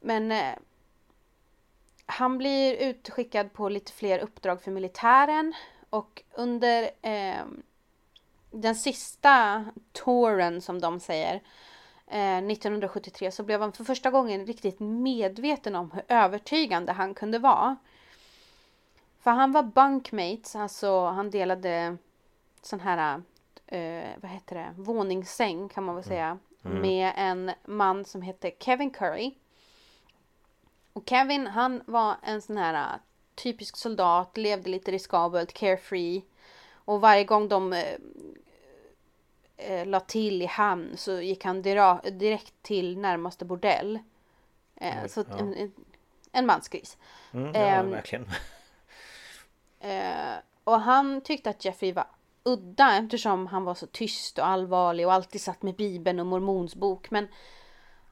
[0.00, 0.54] Men eh,
[2.06, 5.54] han blir utskickad på lite fler uppdrag för militären
[5.90, 7.44] och under eh,
[8.50, 11.34] den sista touren som de säger
[12.06, 17.38] eh, 1973 så blev han för första gången riktigt medveten om hur övertygande han kunde
[17.38, 17.76] vara.
[19.20, 21.96] För han var bunkmates, alltså han delade
[22.66, 23.22] sån här,
[23.66, 26.38] eh, vad heter det, våningssäng kan man väl säga.
[26.62, 29.34] Med en man som hette Kevin Curry.
[30.92, 33.00] Och Kevin han var en sån här eh,
[33.34, 36.22] typisk soldat, levde lite riskabelt, carefree.
[36.74, 37.96] Och varje gång de eh,
[39.56, 43.98] eh, la till i hamn så gick han direkt till närmaste bordell.
[44.76, 45.38] Eh, Oj, så ja.
[45.38, 45.72] en,
[46.32, 46.96] en, mansgris.
[47.32, 48.26] Mm, ja, Ehm, verkligen.
[49.80, 52.06] Eh, och han tyckte att Jeffrey var
[52.46, 56.74] udda eftersom han var så tyst och allvarlig och alltid satt med Bibeln och mormons
[56.74, 57.10] bok.
[57.10, 57.28] Men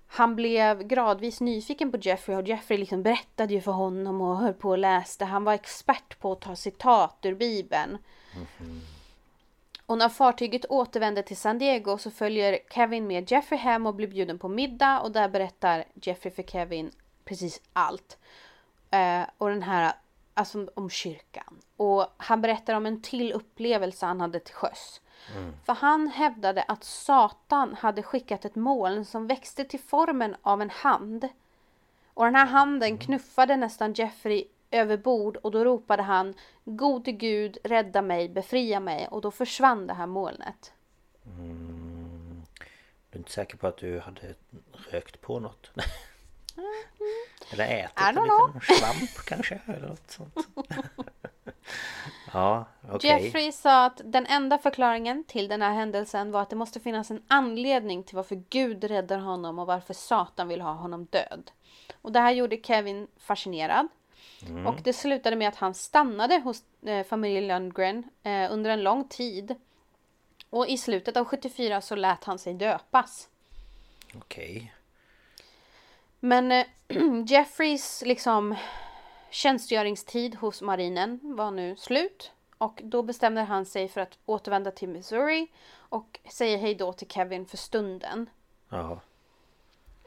[0.07, 4.55] han blev gradvis nyfiken på Jeffrey och Jeffrey liksom berättade ju för honom och höll
[4.55, 5.25] på och läste.
[5.25, 7.99] Han var expert på att ta citat ur Bibeln.
[9.87, 14.09] Och när fartyget återvänder till San Diego så följer Kevin med Jeffrey hem och blir
[14.09, 16.91] bjuden på middag och där berättar Jeffrey för Kevin
[17.25, 18.19] precis allt.
[18.91, 19.93] Eh, och den här,
[20.35, 21.61] alltså om kyrkan.
[21.77, 25.01] Och han berättar om en till upplevelse han hade till sjöss.
[25.65, 30.71] För han hävdade att Satan hade skickat ett moln som växte till formen av en
[30.71, 31.29] hand.
[32.15, 37.59] Och den här handen knuffade nästan Jeffrey över bord och då ropade han Gode Gud,
[37.65, 40.73] rädda mig, befria mig och då försvann det här molnet.
[43.11, 44.35] Du är inte säker på att du hade
[44.73, 45.71] rökt på något?
[47.53, 49.61] Eller ätit en liten svamp kanske?
[49.67, 50.35] Eller något sånt.
[52.33, 53.25] ja, okej.
[53.25, 57.11] Jeffrey sa att den enda förklaringen till den här händelsen var att det måste finnas
[57.11, 61.51] en anledning till varför Gud räddar honom och varför Satan vill ha honom död.
[62.03, 63.89] Och det här gjorde Kevin fascinerad.
[64.67, 69.09] Och det slutade med att han stannade hos eh, familjen Lundgren eh, under en lång
[69.09, 69.55] tid.
[70.51, 73.29] Och i slutet av 74 så lät han sig döpas.
[74.15, 74.75] Okej.
[76.25, 76.67] Men eh,
[77.27, 78.55] Jeffreys liksom
[79.31, 82.33] tjänstgöringstid hos marinen var nu slut.
[82.59, 87.09] Och då bestämde han sig för att återvända till Missouri och säger hej då till
[87.09, 88.31] Kevin för stunden.
[88.69, 89.01] Ja.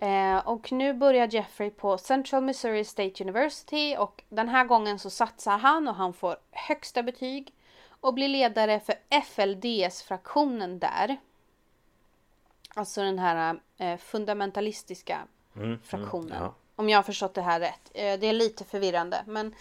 [0.08, 5.10] Eh, och nu börjar Jeffrey på Central Missouri State University och den här gången så
[5.10, 7.54] satsar han och han får högsta betyg
[7.90, 11.18] och blir ledare för FLDS-fraktionen där.
[12.76, 16.32] Alltså den här eh, fundamentalistiska Mm, fraktionen.
[16.32, 16.54] mm, ja.
[16.76, 17.92] Om jag har förstått det här rätt.
[17.94, 19.56] Eh, det är lite förvirrande men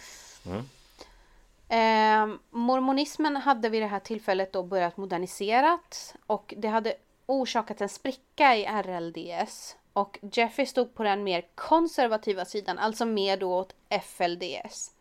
[1.69, 7.89] eh, Mormonismen hade vid det här tillfället då börjat moderniseras och det hade orsakat en
[7.89, 9.75] spricka i RLDS.
[9.93, 14.91] Och Jeffrey stod på den mer konservativa sidan, alltså mer då åt FLDS.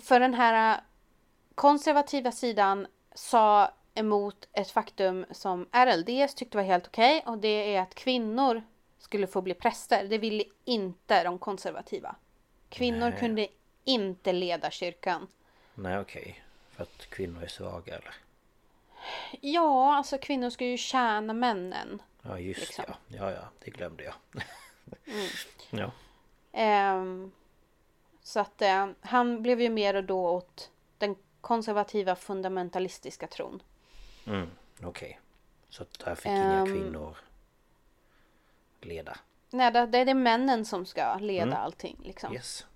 [0.00, 0.80] För den här eh,
[1.54, 7.80] konservativa sidan sa emot ett faktum som RLDS tyckte var helt okej och det är
[7.82, 8.62] att kvinnor
[9.08, 10.04] skulle få bli präster.
[10.08, 12.16] Det ville inte de konservativa.
[12.68, 13.48] Kvinnor kunde
[13.84, 15.26] inte leda kyrkan.
[15.74, 16.42] Nej okej.
[16.70, 18.14] För att kvinnor är svaga eller?
[19.40, 22.02] Ja, alltså kvinnor ska ju tjäna männen.
[22.22, 22.84] Ja just Liksom.
[22.88, 22.94] ja.
[23.06, 24.14] Ja ja, det glömde jag.
[25.70, 25.90] ja.
[26.52, 27.32] Ehm,
[28.22, 33.62] så att eh, han blev ju mer och då åt den konservativa fundamentalistiska tron.
[34.26, 34.50] Mm,
[34.82, 35.20] okej.
[35.70, 36.66] Så att där fick inga Ehm.
[36.66, 37.16] kvinnor
[38.80, 39.16] leda.
[39.50, 42.00] Nej, det det är det männen som ska leda allting.
[42.04, 42.34] Liksom.
[42.34, 42.66] Yes.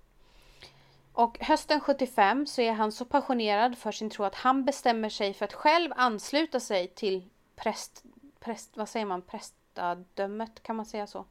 [1.13, 5.33] Och hösten 75 så är han så passionerad för sin tro att han bestämmer sig
[5.33, 8.03] för att själv ansluta sig till präst,
[8.39, 11.25] präst vad säger man, prästadömet, kan man säga så?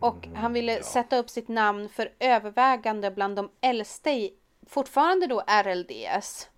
[0.00, 4.34] Och han ville sätta upp sitt namn för övervägande bland de äldste i,
[4.66, 6.48] fortfarande då RLDS.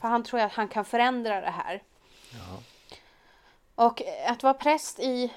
[0.00, 1.82] För han tror att han kan förändra det här.
[3.74, 5.32] Och att vara präst i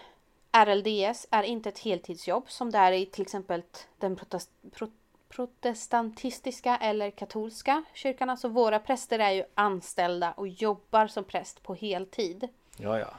[0.51, 3.63] RLDS är inte ett heltidsjobb som det är i till exempel
[3.97, 4.87] den protest, pro,
[5.29, 8.29] protestantistiska eller katolska kyrkan.
[8.29, 12.47] Alltså våra präster är ju anställda och jobbar som präst på heltid.
[12.77, 13.13] Ja, ja.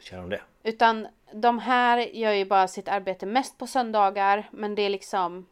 [0.00, 0.42] Känner de det?
[0.62, 5.46] Utan de här gör ju bara sitt arbete mest på söndagar men det är liksom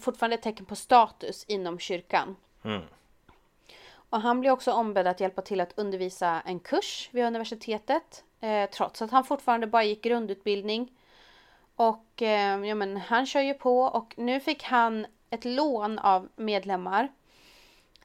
[0.00, 2.36] fortfarande ett tecken på status inom kyrkan.
[4.10, 8.24] Och han blir också ombedd att hjälpa till att undervisa en kurs vid universitetet.
[8.44, 10.92] Eh, trots att han fortfarande bara gick grundutbildning.
[11.76, 16.28] Och eh, ja, men han kör ju på och nu fick han ett lån av
[16.36, 17.08] medlemmar.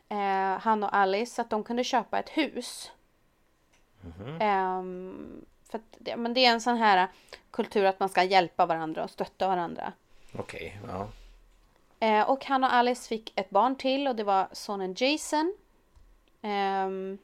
[0.10, 2.92] Eh, han och Alice så att de kunde köpa ett hus.
[4.40, 7.08] Ehm, för att, det, men det är en sån här
[7.52, 9.94] kultur att man ska hjälpa varandra och stötta varandra.
[10.38, 11.08] Okej, ja.
[12.00, 15.54] Eh, och han och Alice fick ett barn till och det var sonen Jason.
[16.42, 17.18] Ehm,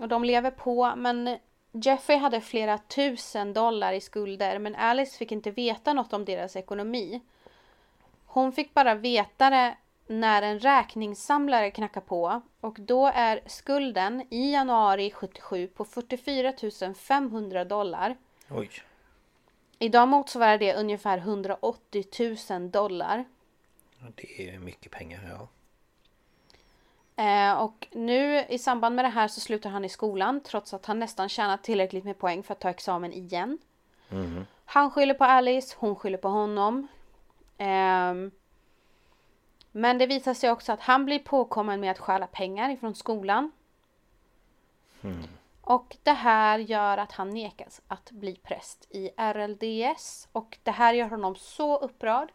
[0.00, 1.38] och de lever på men
[1.72, 6.56] Jeffrey hade flera tusen dollar i skulder men Alice fick inte veta något om deras
[6.56, 7.20] ekonomi.
[8.26, 14.52] Hon fick bara veta det när en räkningssamlare knackar på och då är skulden i
[14.52, 16.52] januari 77 på 44
[16.94, 18.16] 500 dollar.
[18.50, 18.70] Oj.
[19.78, 22.04] Idag motsvarar det ungefär 180
[22.50, 23.24] 000 dollar.
[24.14, 25.48] Det är mycket pengar, ja.
[27.20, 30.86] Eh, och nu i samband med det här så slutar han i skolan trots att
[30.86, 33.58] han nästan tjänat tillräckligt med poäng för att ta examen igen.
[34.64, 36.88] Han skyller på Alice, hon skyller på honom.
[37.58, 38.30] Ehm,
[39.72, 43.52] men det visar sig också att han blir påkommen med att stjäla pengar ifrån skolan.
[45.60, 50.28] Och det här gör att han nekas att bli präst i RLDS.
[50.32, 52.32] Och det här gör honom så upprörd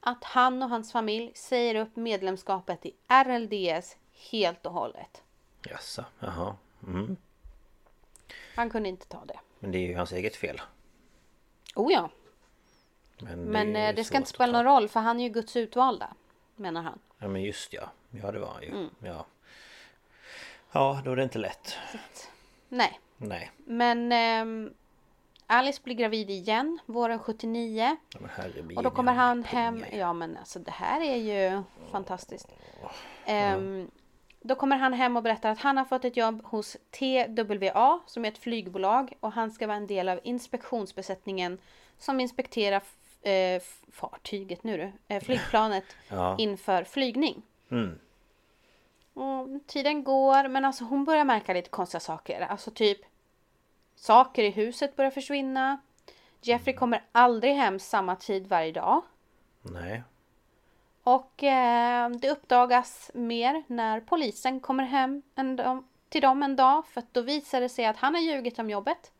[0.00, 3.96] att han och hans familj säger upp medlemskapet i RLDS
[4.30, 5.22] helt och hållet.
[5.70, 6.56] Jaså, jaha.
[6.86, 7.16] Mm.
[8.56, 9.38] Han kunde inte ta det.
[9.58, 10.60] Men det är ju hans eget fel.
[11.74, 12.10] Oh ja,
[13.20, 15.56] Men, men är eh, det ska inte spela någon roll för han är ju Guds
[15.56, 16.14] utvalda.
[16.56, 16.98] Menar han.
[17.18, 17.90] Ja men just ja.
[18.10, 18.68] Ja det var han ju.
[18.68, 18.90] Mm.
[18.98, 19.26] Ja.
[20.72, 21.78] Ja då är det inte lätt.
[22.68, 23.50] Nej, Nej.
[23.56, 24.74] men ehm,
[25.46, 27.96] Alice blir gravid igen våren 79.
[28.12, 29.62] Ja, men Och då kommer han pengar.
[29.62, 29.84] hem.
[29.98, 32.48] Ja men alltså det här är ju fantastiskt.
[33.24, 33.90] Ehm,
[34.46, 38.24] då kommer han hem och berättar att han har fått ett jobb hos TWA som
[38.24, 41.58] är ett flygbolag och han ska vara en del av inspektionsbesättningen
[41.98, 42.82] som inspekterar
[43.22, 46.36] eh, fartyget nu du, eh, flygplanet Ja.
[46.38, 47.42] inför flygning.
[47.70, 47.98] Mm.
[49.14, 52.40] Och tiden går men alltså hon börjar märka lite konstiga saker.
[52.40, 52.98] Alltså typ
[53.94, 55.78] saker i huset börjar försvinna.
[56.40, 59.02] Jeffrey kommer aldrig hem samma tid varje dag.
[59.62, 60.02] Nej.
[61.06, 66.86] Och eh, det uppdagas mer när polisen kommer hem en till dem en dag.
[66.86, 69.12] För att då visar det sig att han har ljugit om jobbet.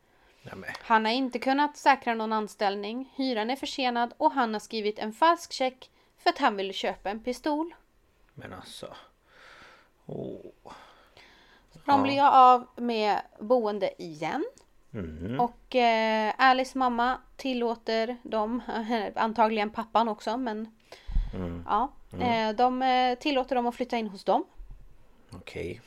[0.43, 0.71] Nej men.
[0.83, 3.13] Han har inte kunnat säkra någon anställning.
[3.17, 7.11] Hyran är försenad och han har skrivit en falsk check för att han ville köpa
[7.11, 7.75] en pistol.
[8.35, 8.97] Men alltså.
[10.07, 10.73] Åh.
[11.85, 14.45] De blir av med boende igen.
[14.95, 15.41] Mm.
[15.41, 18.63] Och eh, Alice mamma tillåter dem,
[19.15, 20.76] antagligen pappan också men
[21.67, 24.45] ja, eh, de eh, tillåter dem att flytta in hos dem.
[25.33, 25.81] Okej.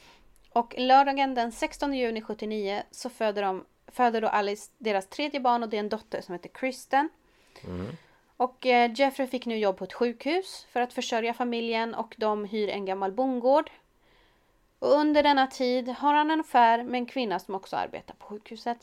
[0.53, 5.63] Och lördagen den 16 juni 79 så föder, de, föder då Alice deras tredje barn
[5.63, 7.09] och det är en dotter som heter Kristen.
[8.37, 12.45] Och eh, Jeffrey fick nu jobb på ett sjukhus för att försörja familjen och de
[12.45, 13.71] hyr en gammal bondgård.
[14.79, 18.25] Och under denna tid har han en affär med en kvinna som också arbetar på
[18.25, 18.77] sjukhuset.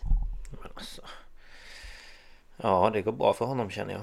[0.50, 1.02] Men alltså.
[2.56, 4.02] Ja det går bra för honom känner jag.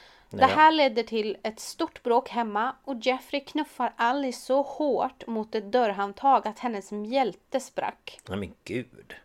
[0.39, 5.55] Det här ledde till ett stort bråk hemma och Jeffrey knuffar Alice så hårt mot
[5.55, 8.19] ett dörrhandtag att hennes mjälte sprack.
[8.27, 9.15] Nej men gud.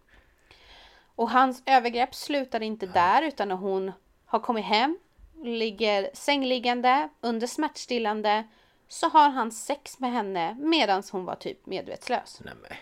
[1.14, 3.92] Och hans övergrepp slutade inte där utan när hon
[4.24, 4.98] har kommit hem,
[5.42, 8.44] ligger sängliggande under smärtstillande
[8.88, 12.40] så har han sex med henne medan hon var typ medvetslös.
[12.44, 12.72] Nej men.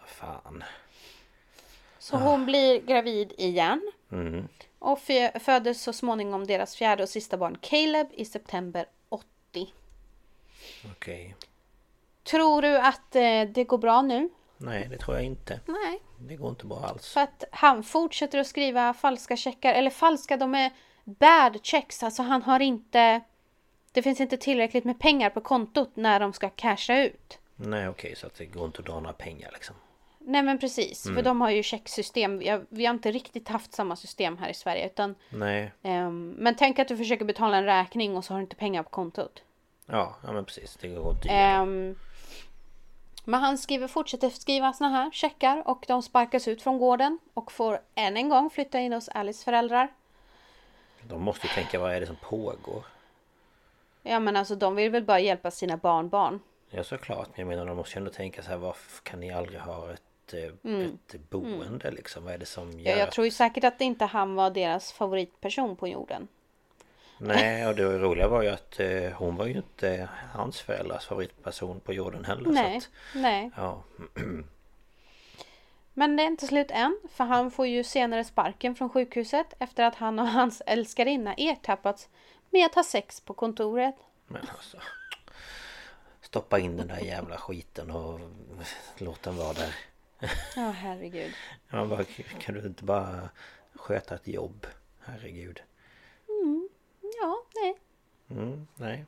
[0.00, 0.64] Vad fan.
[1.98, 3.92] Så hon blir gravid igen.
[4.12, 4.48] Mm.
[4.84, 9.26] Och fö- föder så småningom deras fjärde och sista barn Caleb i september 80.
[10.92, 11.34] Okej.
[12.22, 14.28] Tror du att eh, det går bra nu?
[14.56, 15.60] Nej det tror jag inte.
[15.66, 16.00] Nej.
[16.18, 17.08] Det går inte bra alls.
[17.12, 19.74] För att han fortsätter att skriva falska checkar.
[19.74, 20.70] Eller falska, de är
[21.04, 22.02] bad checks.
[22.02, 23.20] Alltså han har inte...
[23.92, 27.38] Det finns inte tillräckligt med pengar på kontot när de ska casha ut.
[27.56, 29.76] Nej okej så att det går inte att dra några pengar liksom.
[30.26, 32.38] Nej men precis, för de har ju checksystem.
[32.38, 34.86] Vi har, vi har inte riktigt haft samma system här i Sverige.
[34.86, 35.72] Utan, Nej.
[35.82, 38.82] ehm, men tänk att du försöker betala en räkning och så har du inte pengar
[38.82, 39.42] på kontot.
[39.86, 40.76] Ja, ja men precis.
[40.80, 41.28] Det går inte.
[41.28, 41.94] Ehm,
[43.24, 47.52] men han skriver, fortsätter skriva såna här checkar och de sparkas ut från gården och
[47.52, 49.88] får än en gång flytta in hos Alice föräldrar.
[51.02, 52.84] De måste ju tänka vad är det som pågår?
[54.02, 56.40] Ja men alltså de vill väl bara hjälpa sina barnbarn.
[56.70, 59.32] Ja såklart, men jag menar de måste ju ändå tänka så här varför kan ni
[59.32, 60.02] aldrig ha ett,
[60.32, 62.24] eh, ett boende liksom?
[62.24, 62.86] Vad är det som gör Mm.
[62.86, 66.28] Ja, jag tror ju säkert att inte han var deras favoritperson på jorden.
[67.18, 71.80] Nej, och det roliga var ju att eh, hon var ju inte hans föräldrars favoritperson
[71.80, 72.50] på jorden heller.
[72.50, 73.50] Nej, att, nej.
[73.56, 73.82] ja,
[75.94, 79.84] Men det är inte slut än, för han får ju senare sparken från sjukhuset efter
[79.84, 82.08] att han och hans älskarinna ertappats
[82.50, 83.94] med att ha sex på kontoret.
[84.26, 84.76] men alltså.
[86.20, 88.20] Stoppa in den där jävla skiten och
[88.98, 89.74] låt den vara där.
[90.56, 91.32] Ja, herregud.
[91.68, 92.04] Man bara,
[92.40, 93.28] kan du inte bara
[93.74, 94.66] sköta ett jobb?
[95.00, 95.62] Herregud.
[97.20, 97.74] Ja, nej.
[98.30, 99.04] Mm, nej.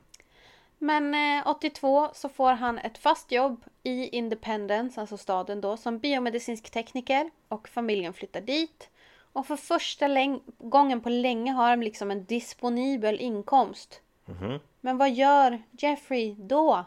[0.77, 5.99] Men eh, 82 så får han ett fast jobb i Independence, alltså staden då, som
[5.99, 8.89] biomedicinsk tekniker och familjen flyttar dit.
[9.33, 10.07] Och för första
[10.57, 14.01] gången på länge har de liksom en disponibel inkomst.
[14.25, 14.59] Mhm.
[14.81, 16.85] Men vad gör Jeffrey då?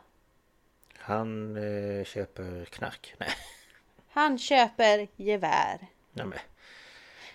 [0.97, 3.15] Han eh, köper knark.
[3.19, 3.29] Nej.
[4.11, 5.87] Han köper gevär.
[6.13, 6.39] Nej men.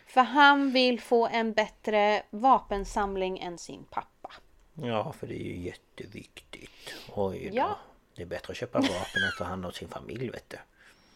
[0.07, 4.31] För han vill få en bättre vapensamling än sin pappa.
[4.73, 6.93] Ja, för det är ju jätteviktigt.
[7.15, 7.55] Oj då.
[7.55, 7.79] Ja.
[8.15, 10.57] Det är bättre att köpa vapen än att ta hand om sin familj, vet du.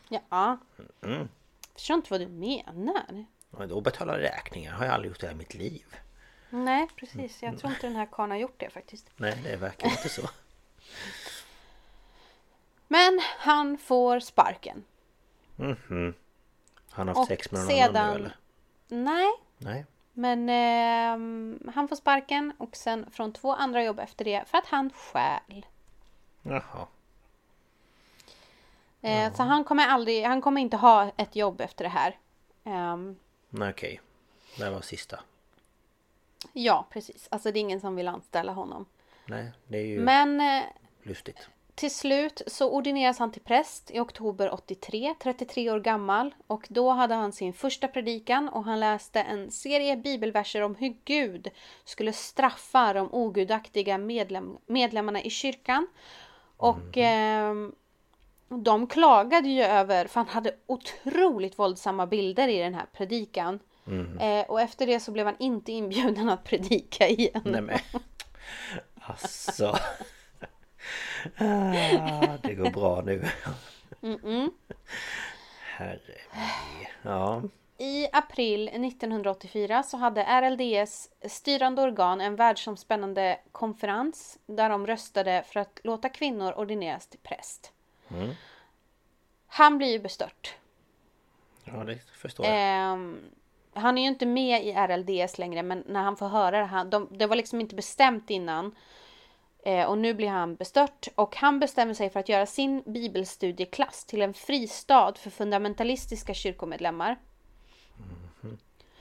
[0.10, 0.58] Ja.
[1.04, 1.30] Mm.
[1.74, 3.26] Förstår inte vad du menar.
[3.52, 5.86] Och då betala räkningar har jag aldrig gjort i hela mitt liv.
[6.50, 7.44] Nej, precis.
[7.44, 9.10] Jag tror inte den här karln har gjort det faktiskt.
[9.16, 10.30] Nej, det verkar inte så.
[12.88, 14.84] Men han får sparken.
[15.60, 16.14] Mhm.
[16.90, 18.36] Han har haft Och sex med någon sedan- annan nu eller?
[18.88, 19.86] Nej, Nej.
[20.14, 24.66] men ehm, han får sparken och sen från två andra jobb efter det för att
[24.66, 25.66] han stjäl.
[26.42, 26.88] Jaha.
[29.02, 32.18] Eh, Så han kommer aldrig, han kommer inte ha ett jobb efter det här.
[33.50, 34.02] Nej okej.
[34.58, 35.20] Det här var sista.
[36.54, 37.28] ja, precis.
[37.32, 38.86] Alltså det är ingen som vill anställa honom.
[39.26, 40.64] Nej, det är ju Men eh,
[41.04, 41.50] lustigt.
[41.80, 46.36] Till slut så ordineras han till präst i oktober 83, 33 år gammal.
[46.48, 50.96] Och då hade han sin första predikan och han läste en serie bibelverser om hur
[51.06, 51.48] Gud
[51.86, 55.88] skulle straffa de ogudaktiga medlem, medlemmarna i kyrkan.
[56.58, 57.72] Och ehm,
[58.48, 63.60] de klagade ju över, för han hade otroligt våldsamma bilder i den här predikan.
[64.20, 67.42] Eh, och efter det så blev han inte inbjuden att predika igen.
[67.44, 67.80] Nej men.
[69.00, 69.78] Alltså.
[71.38, 73.26] ah, det går bra nu.
[75.78, 76.00] Herre
[76.34, 76.88] min.
[77.02, 77.42] Ja.
[77.78, 85.60] I april 1984 så hade RLDS styrande organ en världsomspännande konferens där de röstade för
[85.60, 87.72] att låta kvinnor ordineras till präst.
[89.48, 90.56] Han blir ju bestört.
[91.64, 92.56] Ja det förstår jag.
[92.56, 93.20] Ehm,
[93.74, 96.86] han är ju inte med i RLDS längre men när han får höra det här,
[96.86, 98.76] de, det var liksom inte bestämt innan.
[99.64, 104.06] Eh, och nu blir han bestört och han bestämmer sig för att göra sin bibelstudieklass
[104.06, 107.18] till en fristad för fundamentalistiska kyrkomedlemmar.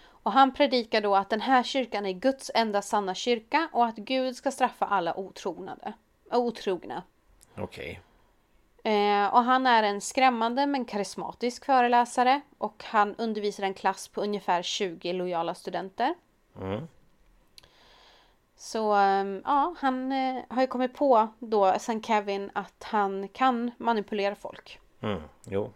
[0.00, 3.86] Och Och han predikar då att den här kyrkan är Guds enda sanna kyrka och
[3.86, 5.92] att Gud ska straffa alla otronade,
[6.30, 7.02] otrogna.
[7.56, 8.00] Okej.
[8.82, 14.20] Eh, och han är en skrämmande men karismatisk föreläsare och han undervisar en klass på
[14.20, 16.14] ungefär 20 lojala studenter.
[16.60, 16.88] Mm.
[18.58, 23.70] Så ehm, ja, han eh, har ju kommit på då sen Kevin att han kan
[23.78, 24.80] manipulera folk.
[25.00, 25.22] Mm.
[25.44, 25.72] Jo.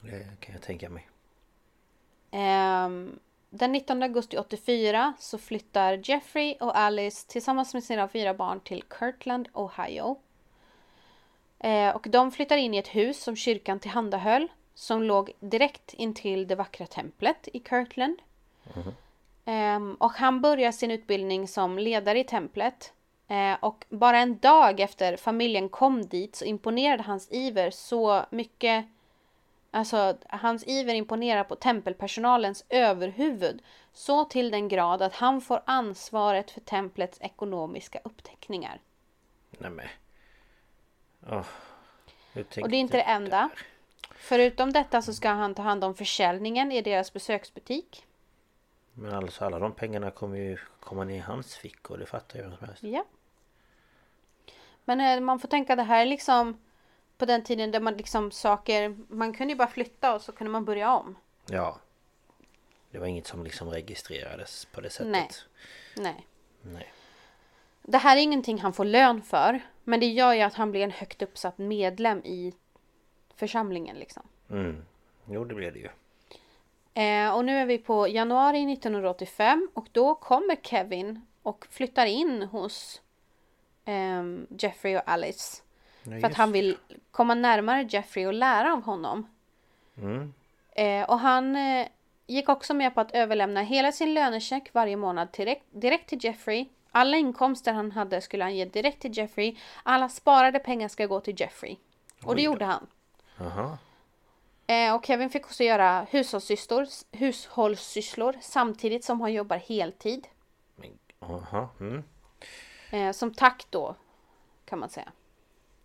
[0.00, 1.08] Det kan jag tänka mig.
[2.30, 3.18] Ehm,
[3.50, 8.84] den 19 augusti 84 så flyttar Jeffrey och Alice tillsammans med sina fyra barn till
[8.98, 10.16] Kirtland, Ohio.
[11.58, 16.46] Eh, och de flyttar in i ett hus som kyrkan tillhandahöll som låg direkt intill
[16.46, 18.18] det vackra templet i Kirtland.
[19.44, 22.92] Ehm, och han börjar sin utbildning som ledare i templet.
[23.28, 28.86] Eh, och bara en dag efter familjen kom dit så imponerade hans iver så mycket
[29.74, 36.50] Alltså hans iver imponerar på tempelpersonalens överhuvud så till den grad att han får ansvaret
[36.50, 38.80] för templets ekonomiska uppteckningar.
[39.50, 39.86] Nämen.
[41.26, 41.46] Oh.
[42.62, 43.50] Och det är inte det enda.
[44.10, 48.04] Förutom detta så ska han ta hand om försäljningen i deras besöksbutik.
[48.94, 51.98] Men alltså alla de pengarna kommer ju komma ner i hans fickor.
[51.98, 52.82] Det fattar ju vem som helst.
[52.82, 53.04] Ja.
[54.84, 56.60] Men eh, man får tänka det här är liksom
[57.18, 60.50] på den tiden där man liksom saker, man kunde ju bara flytta och så kunde
[60.50, 61.16] man börja om.
[61.46, 61.78] Ja.
[62.90, 65.12] Det var inget som liksom registrerades på det sättet.
[65.12, 65.30] Nej.
[65.96, 66.26] Nej.
[66.62, 66.92] Nej.
[67.82, 69.60] Det här är ingenting han får lön för.
[69.84, 72.54] Men det gör ju att han blir en högt uppsatt medlem i
[73.34, 74.22] församlingen liksom.
[74.50, 74.84] Mm.
[75.26, 75.88] Jo det blev det ju.
[76.94, 82.42] Eh, och nu är vi på januari 1985 och då kommer Kevin och flyttar in
[82.42, 83.02] hos
[83.84, 85.62] ehm, Jeffrey och Alice.
[86.02, 86.76] Ja, för att han vill
[87.10, 89.26] komma närmare Jeffrey och lära av honom.
[89.96, 90.34] Mm.
[90.70, 91.86] Eh, och han eh,
[92.26, 96.68] gick också med på att överlämna hela sin lönecheck varje månad direkt, direkt till Jeffrey.
[96.90, 99.56] Alla inkomster han hade skulle han ge direkt till Jeffrey.
[99.82, 101.76] Alla sparade pengar ska gå till Jeffrey.
[102.24, 102.86] Och det Oj gjorde han.
[103.40, 103.78] Aha.
[104.66, 110.26] Eh, och Kevin fick också göra hushållssysslor, hushållssysslor samtidigt som han jobbar heltid.
[111.20, 111.68] Aha.
[111.80, 112.02] Mm.
[112.90, 113.96] Eh, som tack då,
[114.64, 115.12] kan man säga.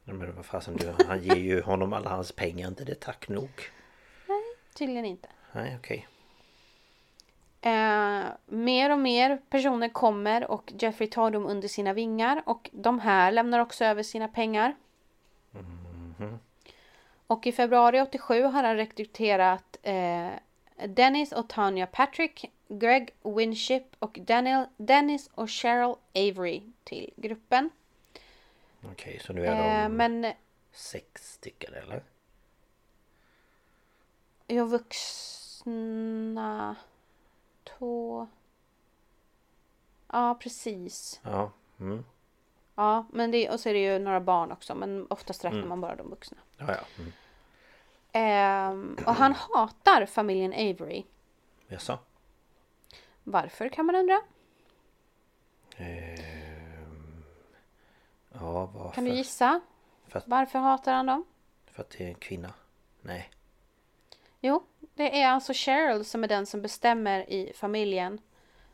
[0.04, 2.68] Men vad fasen du, han ger ju honom alla hans pengar.
[2.68, 3.50] Inte det tack nog?
[4.74, 5.30] Tydligen inte.
[5.52, 6.08] Nej okej.
[7.62, 13.00] Eh, mer och mer personer kommer och Jeffrey tar dem under sina vingar och de
[13.00, 14.76] här lämnar också över sina pengar.
[17.30, 20.30] Och i februari 87 har han rekryterat eh,
[20.88, 27.70] Dennis och Tanya Patrick, Greg Winship och Daniel, Dennis och Cheryl Avery till gruppen.
[28.92, 30.34] Okej så nu är Eh, de men
[30.72, 32.04] sex stycken eller?
[34.48, 35.66] jag vuxna...
[37.64, 38.28] Två...
[40.08, 41.20] Ja, precis.
[41.24, 41.52] Ja.
[41.80, 42.06] Mm.
[42.76, 45.82] Ja, men det, och så är det ju några barn också, men oftast räknar man
[45.82, 46.38] bara de vuxna.
[46.58, 46.80] Ja ja.
[47.00, 47.12] Mm.
[48.12, 51.04] Ehm, och han hatar familjen Avery.
[51.68, 52.00] Jaså?
[53.24, 54.22] Varför kan man undra?
[55.78, 57.24] Ehm,
[58.34, 58.96] Ja varför?
[58.96, 59.62] Kan du gissa?
[60.08, 61.26] För att, Varför hatar han dem?
[61.72, 62.54] för att det är en kvinna?
[63.02, 63.30] Nej.
[64.42, 68.22] Jo, det är alltså Cheryl som är den som bestämmer i familjen.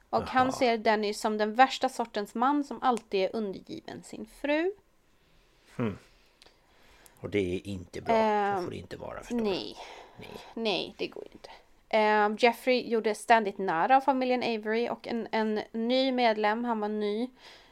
[0.10, 0.56] Och han Jaha.
[0.56, 4.72] ser Denny som den värsta sortens man som alltid är undergiven sin fru.
[7.26, 8.16] Och det är inte bra.
[8.16, 9.44] Ehm, så får det inte vara förstår du.
[9.44, 9.78] Nej,
[10.18, 10.30] Nej.
[10.54, 11.50] nej det går inte.
[11.90, 16.88] Ehm, Jeffrey gjorde ständigt narr av familjen Avery och en, en ny medlem, han var
[16.88, 17.30] ny.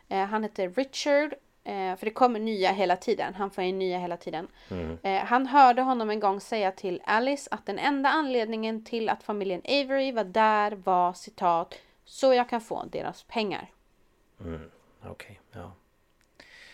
[0.09, 1.33] Eh, han hette Richard.
[1.65, 3.33] För det kommer nya hela tiden.
[3.33, 4.47] Han får in nya hela tiden.
[5.03, 9.23] Eh, han hörde honom en gång säga till Alice att den enda anledningen till att
[9.23, 11.75] familjen Avery var där var citat
[12.05, 13.71] så jag kan få deras pengar.
[15.03, 15.71] Okej, ja.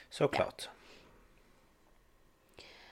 [0.10, 0.70] Såklart.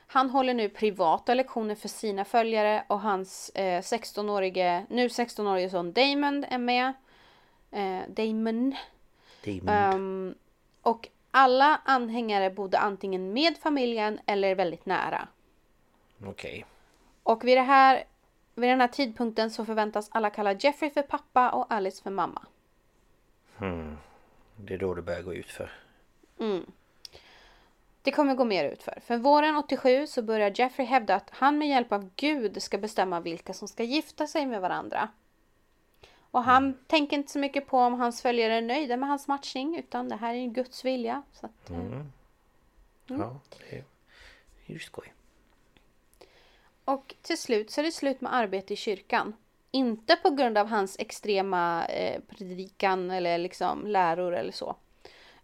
[0.10, 5.94] Han håller nu privata lektioner för sina följare och hans eh, 16-årige, nu 16-årige son
[5.94, 6.94] Damon är med.
[7.72, 8.76] Eh, Damon.
[9.70, 10.36] Ehm,
[10.82, 15.28] och alla anhängare bodde antingen med familjen eller väldigt nära.
[16.26, 16.66] Okej.
[17.24, 18.04] Och vid, det här,
[18.56, 22.46] vid den här tidpunkten så förväntas alla kalla Jeffrey för pappa och Alice för mamma.
[24.56, 25.72] Det är då det börjar gå ut för.
[28.08, 29.00] Det kommer gå mer ut för.
[29.06, 33.20] För våren 87 så börjar Jeffrey hävda att han med hjälp av Gud ska bestämma
[33.20, 35.10] vilka som ska gifta sig med varandra.
[36.32, 39.78] Och han tänker inte så mycket på om hans följare är nöjda med hans matchning
[39.78, 41.24] utan det här är ju Guds vilja.
[41.34, 42.02] Så att, eh,
[43.08, 43.84] Ja, det är
[44.66, 45.14] ju skoj.
[46.86, 49.36] Och till slut så är det slut med arbete i kyrkan.
[49.72, 54.76] Inte på grund av hans extrema eh, predikan eller liksom läror eller så.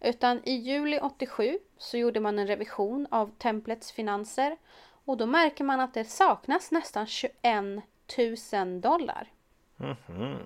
[0.03, 4.57] Utan i juli 87 så gjorde man en revision av templets finanser
[5.05, 7.33] och då märker man att det saknas nästan 21
[8.53, 9.31] 000 dollar.
[9.77, 10.37] Mhm.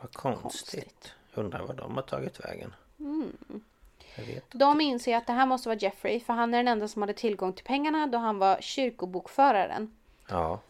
[0.00, 0.42] Vad konstigt.
[0.42, 1.14] Konstigt.
[1.34, 2.74] Undrar vad de har tagit vägen.
[4.16, 4.44] Vet.
[4.50, 7.12] De inser att det här måste vara Jeffrey för han är den enda som hade
[7.12, 9.96] tillgång till pengarna då han var kyrkobokföraren.
[10.28, 10.60] Ja.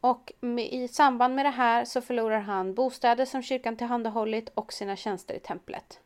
[0.00, 4.96] Och i samband med det här så förlorar han bostäder som kyrkan tillhandahållit och sina
[4.96, 6.00] tjänster i templet.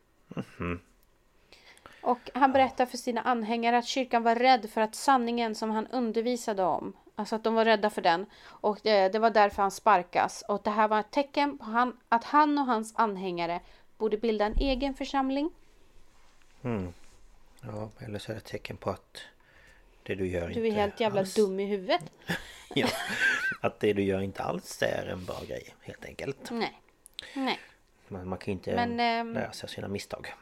[2.01, 5.87] Och han berättar för sina anhängare att kyrkan var rädd för att sanningen som han
[5.87, 8.25] undervisade om, alltså att de var rädda för den.
[8.43, 10.43] Och det, det var därför han sparkas.
[10.47, 13.59] Och det här var ett tecken på han, att han och hans anhängare
[13.97, 15.51] borde bilda en egen församling.
[17.61, 19.21] Ja, eller så är det ett tecken på att
[20.03, 22.11] det du gör Du är inte helt jävla alls, dum i huvudet.
[22.73, 22.87] Ja,
[23.61, 26.51] att det du gör inte alls är en bra grej helt enkelt.
[26.51, 26.81] Nej.
[27.33, 27.59] Nej.
[28.07, 30.33] Man, man kan ju inte Men, ehm, lära sig av sina misstag.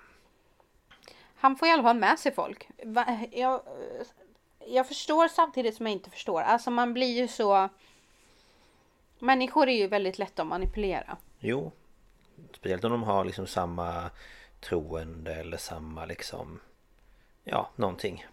[1.39, 2.69] Han får i alla fall med sig folk.
[2.83, 3.61] Va- Jag,
[4.67, 6.41] jag förstår samtidigt som jag inte förstår.
[6.41, 7.69] Alltså man blir ju så...
[9.19, 11.17] Människor är ju väldigt lätta att manipulera.
[11.39, 11.71] Jo,
[12.53, 14.09] speciellt om de har liksom samma
[14.61, 16.59] troende eller samma liksom
[17.43, 18.25] Ja, någonting.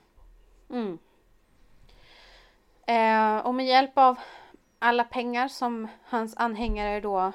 [2.87, 4.19] Eh, och med hjälp av
[4.79, 7.33] alla pengar som hans anhängare då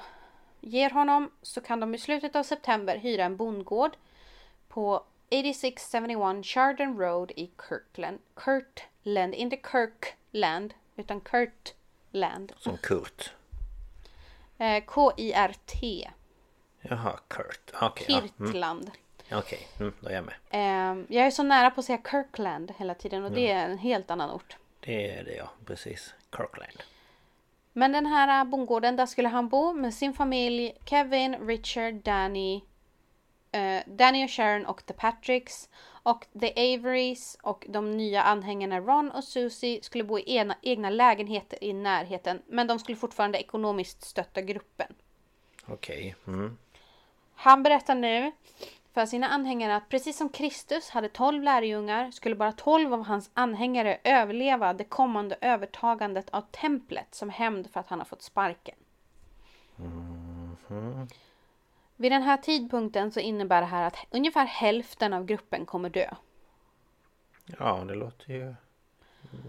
[0.60, 3.90] ger honom så kan de i slutet av september hyra en bondgård
[4.68, 8.18] på 8671 Chardon Road i Kirkland.
[8.44, 12.52] Kirtland, inte Kirkland utan Kirtland.
[12.58, 13.32] Som Kurt.
[14.58, 16.10] Eh, K-I-R-T.
[16.80, 17.70] Jaha, Kurt.
[17.82, 18.18] Okej, ja.
[18.18, 18.30] Mm.
[18.38, 18.90] Kirtland.
[19.32, 20.34] Okej, mm, då är jag med.
[20.50, 23.78] Eh, jag är så nära på att säga Kirkland hela tiden och det är en
[23.78, 24.56] helt annan ort.
[24.80, 26.14] Det är det ja, precis.
[26.36, 26.82] Kirkland.
[27.72, 32.60] Men den här bondgården, där skulle han bo med sin familj, Kevin, Richard, Danny,
[33.52, 35.68] eh, Danny och Sharon och The Patricks.
[36.02, 40.90] Och The Averys och de nya anhängarna Ron och Susie skulle bo i ena, egna
[40.90, 42.42] lägenheter i närheten.
[42.46, 44.94] Men de skulle fortfarande ekonomiskt stötta gruppen.
[45.66, 46.16] Okej.
[46.26, 46.58] Mm.
[47.34, 48.32] Han berättar nu
[48.94, 53.30] för sina anhängare att precis som Kristus hade 12 lärjungar skulle bara 12 av hans
[53.34, 58.76] anhängare överleva det kommande övertagandet av templet som hämnd för att han har fått sparken.
[62.00, 66.10] Vid den här tidpunkten så innebär det här att ungefär hälften av gruppen kommer dö.
[67.58, 68.54] Ja, det låter ju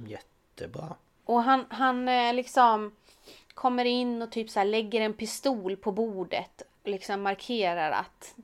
[0.08, 0.96] jättebra.
[1.26, 2.92] Och han, han eh, liksom
[3.54, 6.62] kommer in och typ så lägger en pistol på bordet.
[6.84, 8.36] Liksom markerar att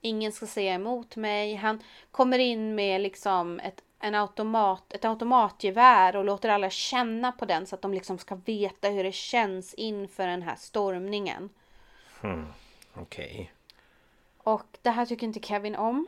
[0.00, 1.54] ingen ska säga emot mig.
[1.54, 7.44] Han kommer in med liksom ett, en automat, ett automatgevär och låter alla känna på
[7.44, 11.50] den så att de liksom ska veta hur det känns inför den här stormningen.
[12.96, 13.52] Okej.
[14.38, 16.06] Och det här tycker inte Kevin om.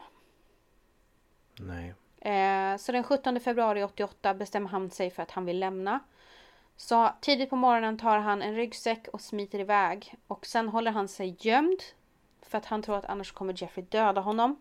[1.59, 1.95] Nej.
[2.21, 6.01] Eh, så den 17 februari 88 bestämmer han sig för att han vill lämna.
[6.77, 10.15] Så tidigt på morgonen tar han en ryggsäck och smiter iväg.
[10.27, 11.83] Och sen håller han sig gömd.
[12.43, 14.57] För att han tror att annars kommer Jeffrey döda honom.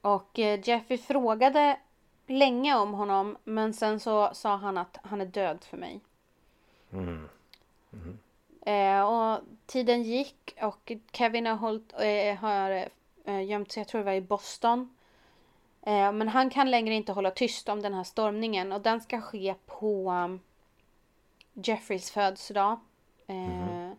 [0.00, 1.78] Och eh, Jeffrey frågade
[2.26, 3.36] länge om honom.
[3.44, 6.00] Men sen så sa han att han är död för mig.
[8.66, 12.88] Eh, och tiden gick och Kevin har, hållit, eh, har
[13.24, 14.96] eh, gömt sig, jag tror det var i Boston.
[15.82, 19.20] Eh, men han kan längre inte hålla tyst om den här stormningen och den ska
[19.20, 20.40] ske på um,
[21.52, 22.80] Jeffreys födelsedag.
[23.26, 23.90] Eh,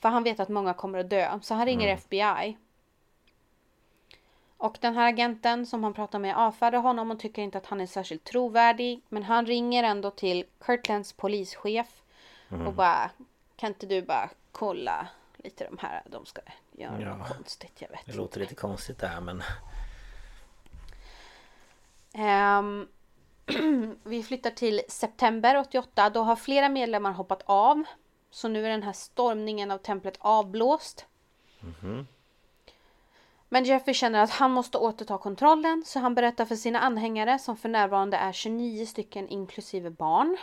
[0.00, 2.56] För han vet att många kommer att dö, så han ringer FBI.
[4.56, 7.80] Och den här agenten som han pratar med avfärdar honom och tycker inte att han
[7.80, 9.00] är särskilt trovärdig.
[9.08, 12.02] Men han ringer ändå till Kirtlands polischef
[12.66, 13.10] och bara
[13.64, 16.40] Kan inte du bara kolla lite de här, de ska
[16.72, 17.16] göra Ja.
[17.16, 19.42] något konstigt, jag vet Det låter lite konstigt det här men...
[22.14, 22.88] Ehm,
[24.02, 26.10] vi flyttar till september 88.
[26.10, 27.84] Då har flera medlemmar hoppat av.
[28.30, 31.06] Så nu är den här stormningen av templet avblåst.
[33.48, 37.56] Men Jeffrey känner att han måste återta kontrollen så han berättar för sina anhängare som
[37.56, 40.36] för närvarande är 29 stycken inklusive barn.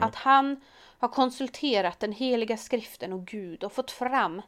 [0.00, 0.60] Att han
[0.98, 4.42] har konsulterat den heliga skriften och Gud och fått fram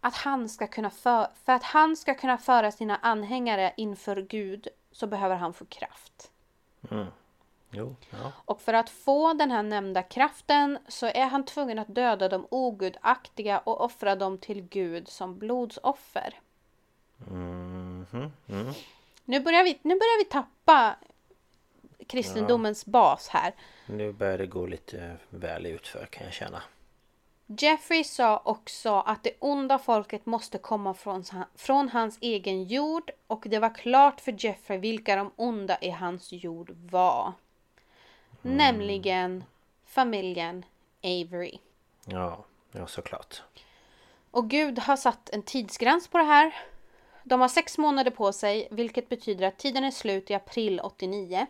[0.00, 4.68] att han ska kunna för, för att han ska kunna föra sina anhängare inför Gud
[4.92, 6.30] så behöver han få kraft.
[7.70, 8.32] Jo, ja.
[8.44, 12.46] Och för att få den här nämnda kraften så är han tvungen att döda de
[12.50, 16.40] ogudaktiga och offra dem till Gud som blodsoffer.
[19.24, 20.96] Nu, börjar vi, nu börjar vi tappa
[22.10, 23.54] kristendomens bas här.
[23.86, 26.62] Nu börjar det gå lite väl utför kan jag känna.
[27.46, 33.44] Jeffrey sa också att det onda folket måste komma från, från hans egen jord och
[33.46, 37.32] det var klart för Jeffrey vilka de onda i hans jord var.
[38.42, 38.56] Mm.
[38.56, 39.44] Nämligen
[39.86, 40.64] familjen
[41.02, 41.58] Avery.
[42.04, 43.42] Ja, ja såklart.
[44.30, 46.54] Och Gud har satt en tidsgräns på det här.
[47.24, 51.46] De har sex månader på sig, vilket betyder att tiden är slut i april 89.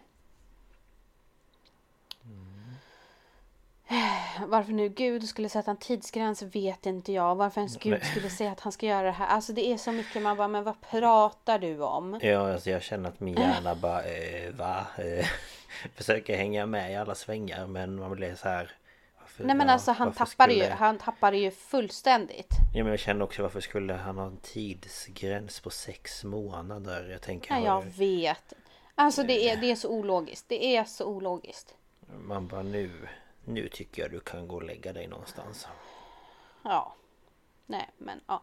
[4.47, 7.34] Varför nu Gud skulle sätta en tidsgräns vet inte jag.
[7.34, 9.26] Varför ens Gud skulle säga att han ska göra det här.
[9.26, 12.18] Alltså det är så mycket man bara, men vad pratar du om?
[12.22, 14.86] Ja, alltså jag känner att min hjärna bara, eh, va?
[14.99, 15.26] Eh,
[15.95, 18.72] försöker hänga med i alla svängar men man blir så här
[19.20, 22.55] varför, Nej men ja, alltså han tappade skulle- ju, han tappade ju fullständigt.
[22.74, 27.09] Ja men jag känner också varför skulle han ha en tidsgräns på sex månader?
[27.12, 27.55] Jag tänker...
[27.55, 28.53] Ja, jag vet.
[28.95, 30.49] Alltså det är, det är så ologiskt.
[30.49, 31.74] Det är så ologiskt.
[32.24, 32.91] Man bara nu,
[33.45, 35.68] nu tycker jag du kan gå och lägga dig någonstans.
[36.62, 36.95] Ja.
[37.66, 38.43] Nej, men ja.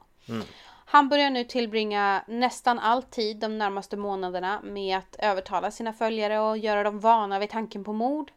[0.86, 6.40] Han börjar nu tillbringa nästan all tid de närmaste månaderna med att övertala sina följare
[6.40, 8.32] och göra dem vana vid tanken på mord.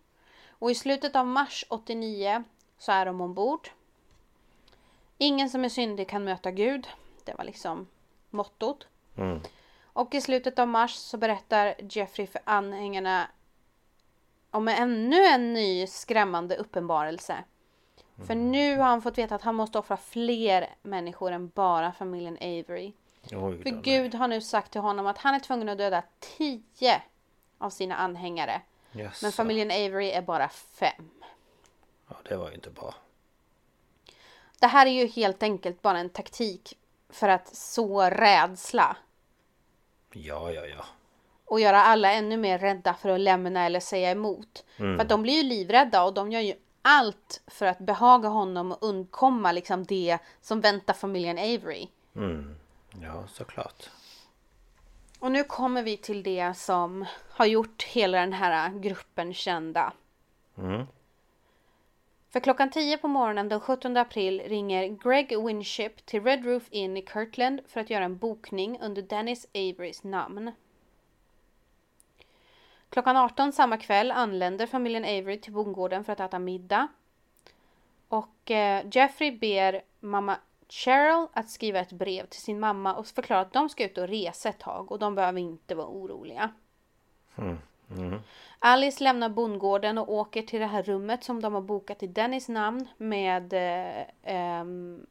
[0.49, 2.45] Och i slutet av mars 89
[2.79, 3.69] så är de ombord.
[5.19, 6.89] Ingen som är syndig kan möta Gud.
[7.25, 7.87] Det var liksom
[8.31, 8.87] mottot.
[9.17, 9.41] Mm.
[9.93, 13.29] Och i slutet av mars så berättar Jeffrey för anhängarna
[14.51, 17.45] om ännu en ny skrämmande uppenbarelse.
[18.27, 22.37] För nu har han fått veta att han måste offra fler människor än bara familjen
[22.37, 22.93] Avery.
[23.33, 27.03] Oj För Gud har nu sagt till honom att han är tvungen att döda tio
[27.59, 28.63] av sina anhängare.
[28.93, 29.25] Jaså.
[29.25, 31.11] Men familjen Avery är bara fem.
[32.09, 32.95] Ja, det var ju inte bra.
[34.61, 36.79] Det här är ju helt enkelt bara en taktik
[37.09, 38.97] för att så rädsla
[40.13, 40.85] Ja, ja, ja.
[41.51, 44.65] Och göra alla ännu mer rädda för att lämna eller säga emot.
[44.77, 48.73] För att de blir ju livrädda och de gör ju allt för att behaga honom
[48.73, 51.89] och undkomma liksom det som väntar familjen Avery.
[52.17, 52.57] Mm.
[53.03, 53.91] Ja, såklart.
[55.19, 59.93] Och nu kommer vi till det som har gjort hela den här gruppen kända.
[60.59, 60.87] Mm.
[62.33, 66.97] För klockan 10 på morgonen den 17 april ringer Greg Winship till Red Roof Inn
[66.97, 70.53] i Kirtland för att göra en bokning under Dennis Averys namn.
[72.91, 76.89] Klockan 18 samma kväll anländer familjen Avery till bondgården för att äta middag.
[78.09, 80.37] Och eh, Jeffrey ber mamma
[80.69, 84.09] Cheryl att skriva ett brev till sin mamma och förklara att de ska ut och
[84.09, 86.51] resa ett tag och de behöver inte vara oroliga.
[88.59, 92.49] Alice lämnar bondgården och åker till det här rummet som de har bokat i Dennis
[92.49, 95.07] namn med eh, ehm,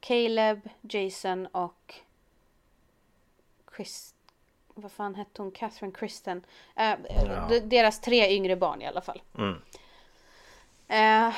[0.00, 1.94] Caleb, Jason och
[3.76, 4.14] Chris...
[4.80, 5.50] Vad fan hette hon?
[5.50, 6.42] Catherine Kristen.
[6.76, 6.98] Eh,
[7.48, 9.22] d- Deras tre yngre barn i alla fall.
[9.38, 9.56] Mm.
[10.88, 11.34] Eh,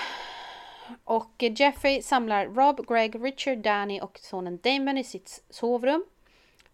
[1.05, 6.05] och Jeffrey samlar Rob, Greg, Richard, Danny och sonen Damon i sitt sovrum.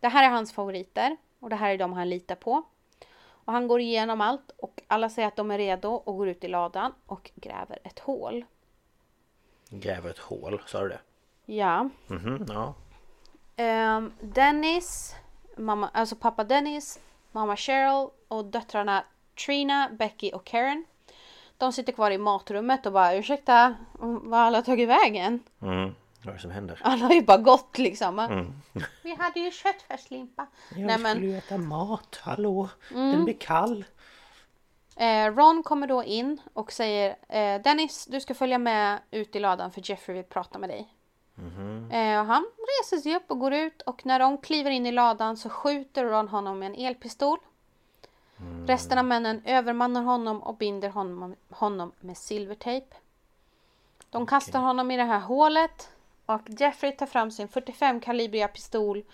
[0.01, 2.63] Det här är hans favoriter och det här är de han litar på.
[3.45, 6.45] Och han går igenom allt och alla säger att de är redo och går ut
[6.45, 8.45] i ladan och gräver ett hål.
[9.71, 11.01] Gräver ett hål, sa du det?
[11.47, 11.89] Ja.
[12.07, 12.75] Mhm, ja.
[13.57, 15.15] Ehm, Dennis,
[15.59, 16.99] mamma, alltså pappa Dennis,
[17.33, 19.05] mamma Cheryl och döttrarna
[19.47, 20.85] Trina, Becky och Karen.
[21.57, 25.41] De sitter kvar i matrummet och bara ursäkta, vad har alla tagit vägen?
[25.63, 25.95] Mm.
[26.23, 26.79] Vad är det som händer?
[26.83, 28.17] Alla har ju bara gått liksom.
[29.03, 30.47] Vi hade ju köttfärslimpa.
[30.77, 32.69] Nej men ju äta mat, hallå?
[32.89, 33.85] Den blir kall.
[34.97, 39.41] eh, Ron kommer då in och säger eh, Dennis du ska följa med ut i
[39.41, 40.95] ladan för Jeffrey vill prata med dig.
[41.91, 44.93] Eh, och han reser sig upp och går ut och när de kliver in i
[44.93, 47.39] ladan så skjuter Ron honom med en elpistol.
[48.67, 52.97] Resten av männen övermannar honom och binder honom, honom med silvertejp.
[54.11, 55.91] De kastar honom i det här hålet
[56.27, 59.05] och Jeffrey tar fram sin 45 kalibriga pistol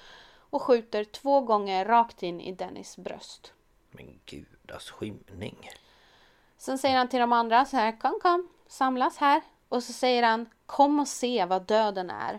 [0.51, 3.53] och skjuter två gånger rakt in i Dennis bröst.
[3.91, 5.71] Men gudas skymning.
[6.57, 9.43] Sen säger han till de andra så här, kom kom, samlas här.
[9.75, 12.39] Och så säger han, kom och se vad döden är.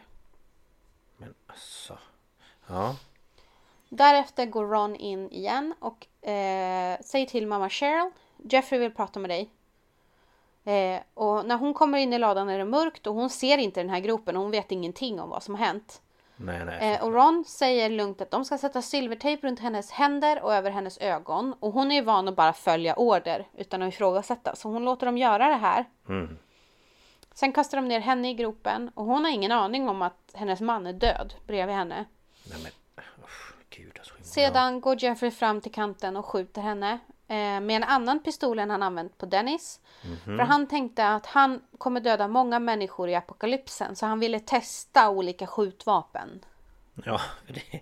[1.17, 1.97] Men alltså.
[2.67, 2.95] Ja.
[3.89, 9.29] Därefter går Ron in igen och eh, säger till mamma Cheryl, Jeffrey vill prata med
[9.29, 9.49] dig.
[10.63, 13.79] Eh, och när hon kommer in i ladan är det mörkt och hon ser inte
[13.79, 16.01] den här gropen och hon vet ingenting om vad som har hänt.
[16.36, 16.93] Nej, nej.
[16.93, 20.71] Eh, och Ron säger lugnt att de ska sätta silvertejp runt hennes händer och över
[20.71, 21.55] hennes ögon.
[21.59, 24.55] Och hon är ju van att bara följa order utan att ifrågasätta.
[24.55, 25.86] Så hon låter dem göra det här.
[26.09, 26.38] Mm.
[27.36, 30.61] Sen kastar de ner henne i gropen och hon har ingen aning om att hennes
[30.61, 32.05] man är död bredvid henne.
[32.49, 32.71] nej men
[33.23, 34.25] usch, gudas skymning.
[34.25, 36.99] Sedan går Jeffrey fram till kanten och skjuter henne.
[37.27, 39.79] eh, med en annan pistol än han använt på Dennis.
[40.23, 45.09] För han tänkte att han kommer döda många människor i apokalypsen så han ville testa
[45.09, 46.45] olika skjutvapen.
[47.05, 47.81] Ja, det,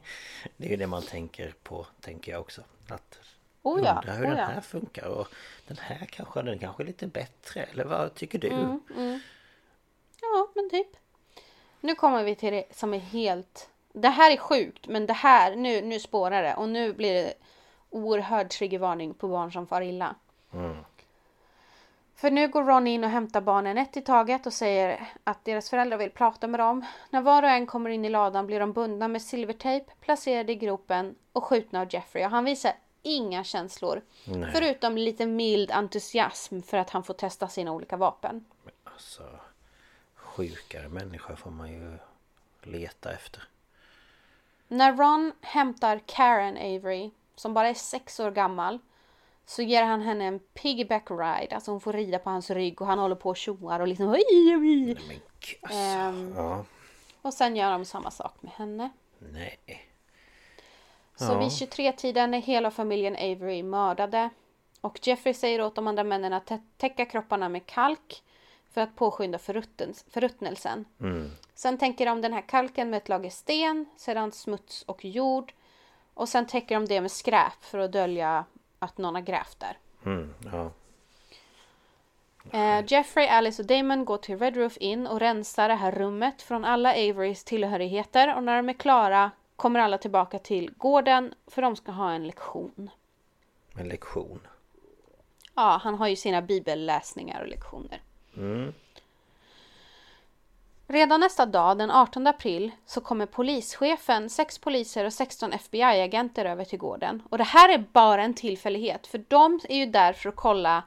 [0.57, 2.61] det är ju det man tänker på, tänker jag också.
[2.89, 3.19] Att
[3.61, 4.45] Oh ja, undra hur oh den ja.
[4.45, 5.27] här funkar och
[5.67, 7.63] den här kanske, den kanske är lite bättre.
[7.63, 8.49] Eller vad tycker du?
[8.49, 9.19] Mm,
[10.23, 10.97] Ja, men typ.
[11.81, 13.69] Nu kommer vi till det som är helt...
[13.93, 16.55] Det här är sjukt, men det här, nu, nu spårar det.
[16.55, 17.33] Och nu blir det
[17.89, 20.15] oerhörd triggervarning på barn som far illa.
[22.15, 25.69] För nu går Ron in och hämtar barnen ett i taget och säger att deras
[25.69, 26.85] föräldrar vill prata med dem.
[27.09, 30.55] När var och en kommer in i ladan blir de bundna med silvertejp, placerade i
[30.55, 32.25] gropen och skjutna av Jeffrey.
[32.25, 32.71] Och han visar
[33.01, 34.01] inga känslor.
[34.25, 34.51] Nej.
[34.53, 38.45] Förutom lite mild entusiasm för att han får testa sina olika vapen.
[38.83, 39.23] Alltså,
[40.35, 41.97] sjukare människor får man ju
[42.61, 43.43] leta efter.
[44.67, 48.79] När Ron hämtar Karen Avery, som bara är sex år gammal,
[49.45, 51.55] så ger han henne en piggyback ride.
[51.55, 54.07] Alltså hon får rida på hans rygg och han håller på och tjoar och liksom
[54.09, 55.17] "Oj, oj, oj." Men
[55.61, 56.33] alltså, Ehm.
[56.37, 56.65] ja,
[57.21, 58.89] Och sen gör de samma sak med henne.
[59.19, 59.57] nej.
[61.15, 61.39] Så Ja.
[61.39, 64.29] vid 23-tiden är hela familjen Avery mördade.
[64.81, 68.23] Och Jeffrey säger åt de andra männen att tä- täcka kropparna med kalk
[68.73, 70.85] för att påskynda förruttens- förruttnelsen.
[71.55, 75.53] Sen täcker de den här kalken med ett lager sten, sedan smuts och jord.
[76.13, 78.45] Och sen täcker de det med skräp för att dölja
[78.79, 79.77] att någon har grävt där.
[80.05, 80.71] Mm, ja.
[82.51, 86.41] Eh, Jeffrey, Alice och Damon går till Red Roof Inn och rensar det här rummet
[86.41, 88.35] från alla Averys tillhörigheter.
[88.35, 92.27] Och när de är klara kommer alla tillbaka till gården för de ska ha en
[92.27, 92.89] lektion.
[93.77, 94.47] En lektion.
[95.55, 98.01] Ja, han har ju sina bibelläsningar och lektioner.
[100.87, 106.65] Redan nästa dag, den 18 april, så kommer polischefen, sex poliser och 16 FBI-agenter över
[106.65, 107.23] till gården.
[107.29, 110.83] Och det här är bara en tillfällighet, för de är ju där för att kolla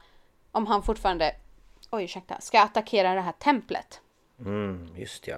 [0.52, 1.36] om han fortfarande,
[1.90, 4.00] oj ursäkta, ska attackera det här templet.
[4.38, 5.36] Mm, just ja.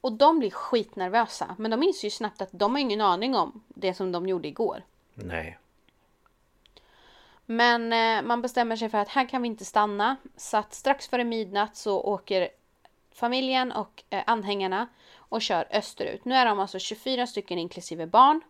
[0.00, 3.64] Och de blir skitnervösa, men de inser ju snabbt att de har ingen aning om
[3.68, 4.82] det som de gjorde igår.
[5.14, 5.58] Nej.
[7.46, 10.16] Men eh, man bestämmer sig för att här kan vi inte stanna.
[10.36, 12.48] Så att strax före midnatt så åker
[13.14, 16.24] familjen och eh, anhängarna och kör österut.
[16.24, 18.40] Nu är de alltså 24 stycken inklusive barn.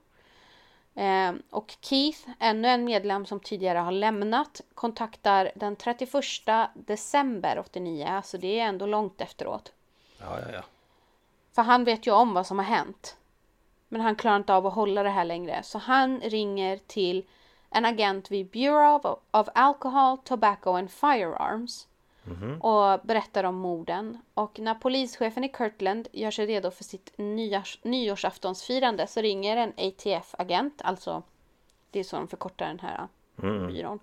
[0.94, 6.12] Eh, och Keith, ännu en medlem som tidigare har lämnat, kontaktar den 31
[6.74, 8.06] december 89.
[8.06, 9.72] Alltså det är ändå långt efteråt.
[10.18, 10.62] Ja, ja, ja.
[11.52, 13.16] För han vet ju om vad som har hänt.
[13.88, 15.62] Men han klarar inte av att hålla det här längre.
[15.62, 17.24] Så han ringer till
[17.70, 21.88] en agent vid Bureau of, of Alcohol, Tobacco and Firearms.
[22.60, 24.18] Och berättar om morden.
[24.34, 29.72] Och när polischefen i Kirtland gör sig redo för sitt nyårs, nyårsaftonsfirande så ringer en
[29.76, 31.22] ATF-agent, alltså
[31.90, 33.08] det är så de förkortar den här
[33.66, 33.98] byrån.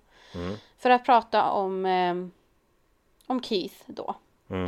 [0.78, 2.14] För att prata om, eh,
[3.26, 4.14] om Keith då.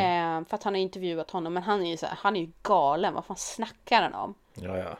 [0.01, 2.41] Eh, för att han har intervjuat honom men han är ju så här, han är
[2.41, 4.35] ju galen, vad fan snackar han om?
[4.55, 4.97] Ja, ja.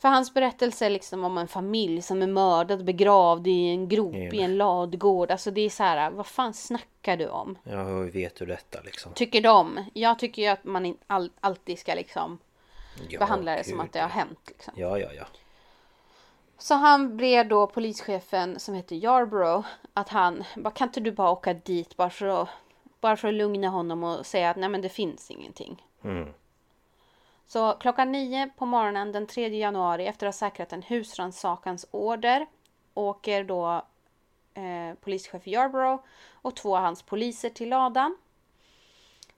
[0.00, 4.14] För hans berättelse är liksom om en familj som är mördad, begravd i en grop
[4.14, 4.32] Ja.
[4.32, 5.30] i en ladugård.
[5.30, 7.58] Alltså det är så här, vad fan snackar du om?
[7.64, 9.12] Ja, hur vet du detta liksom?
[9.14, 9.84] Tycker de.
[9.94, 12.38] Jag tycker ju att man all, alltid ska liksom
[13.08, 14.40] Ja, behandla det som gud, att det har hänt.
[14.46, 14.74] Liksom.
[14.76, 15.24] Ja, ja, ja.
[16.58, 21.30] Så han ber då polischefen som heter Yarborough att han, bara, kan inte du bara
[21.30, 22.48] åka dit bara för att,
[23.00, 25.86] bara för att lugna honom och säga att nej men det finns ingenting.
[26.04, 26.28] Mm.
[27.52, 32.46] Så klockan nio på morgonen den 3 januari efter att ha säkrat en husrannsakansorder
[32.94, 33.84] åker då
[34.54, 38.16] eh, polischef Yarborough och två av hans poliser till ladan.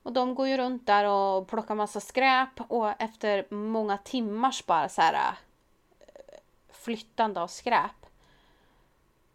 [0.03, 4.89] Och de går ju runt där och plockar massa skräp och efter många timmars bara
[4.89, 5.35] så här
[6.01, 6.39] eh,
[6.71, 8.07] flyttande av skräp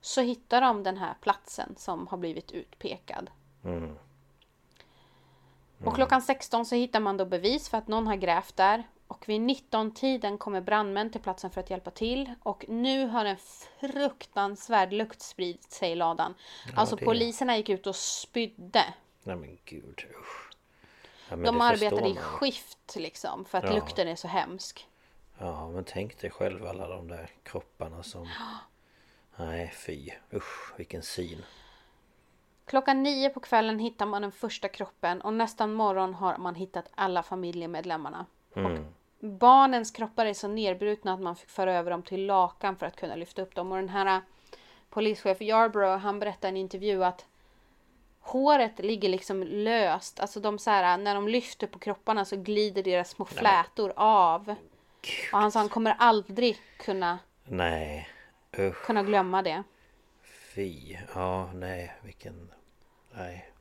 [0.02, 3.30] så hittar de den här platsen som har blivit utpekad.
[3.64, 3.98] Mm.
[5.86, 8.84] Och klockan 16 så hittar man då bevis för att någon har grävt där.
[9.08, 12.34] Och vid 19-tiden kommer brandmän till platsen för att hjälpa till.
[12.44, 13.38] Och nu har en
[13.80, 16.34] fruktansvärd lukt spridit sig i ladan.
[16.76, 18.84] alltså det- poliserna gick ut och spydde.
[19.24, 20.50] Nej men gud, usch.
[21.30, 23.74] Ja, men De arbetade i skift liksom för att Ja.
[23.74, 24.88] lukten är så hemsk.
[25.38, 28.30] Ja, men tänk dig själv alla de där kropparna som...
[29.36, 30.10] Nej, fy.
[30.34, 31.46] Usch, vilken syn.
[32.68, 36.90] Klockan nio på kvällen hittar man den första kroppen och nästan morgon har man hittat
[36.96, 38.26] alla familjemedlemmarna.
[38.54, 38.80] Och
[39.20, 42.96] barnens kroppar är så nedbrutna att man fick föra över dem till lakan för att
[42.96, 43.72] kunna lyfta upp dem.
[43.72, 44.22] Och den här
[44.90, 47.26] polischef Yarborough han berättade i en intervju att
[48.20, 50.20] håret ligger liksom löst.
[50.20, 54.56] Alltså de så här, när de lyfter på kropparna så glider deras små flätor av.
[55.34, 58.10] Och han sa han kommer aldrig kunna, Nej,
[58.60, 59.64] usch, kunna glömma det.
[60.58, 60.98] Fy.
[61.16, 62.52] Ja, nej, vilken...
[63.12, 63.52] Nej.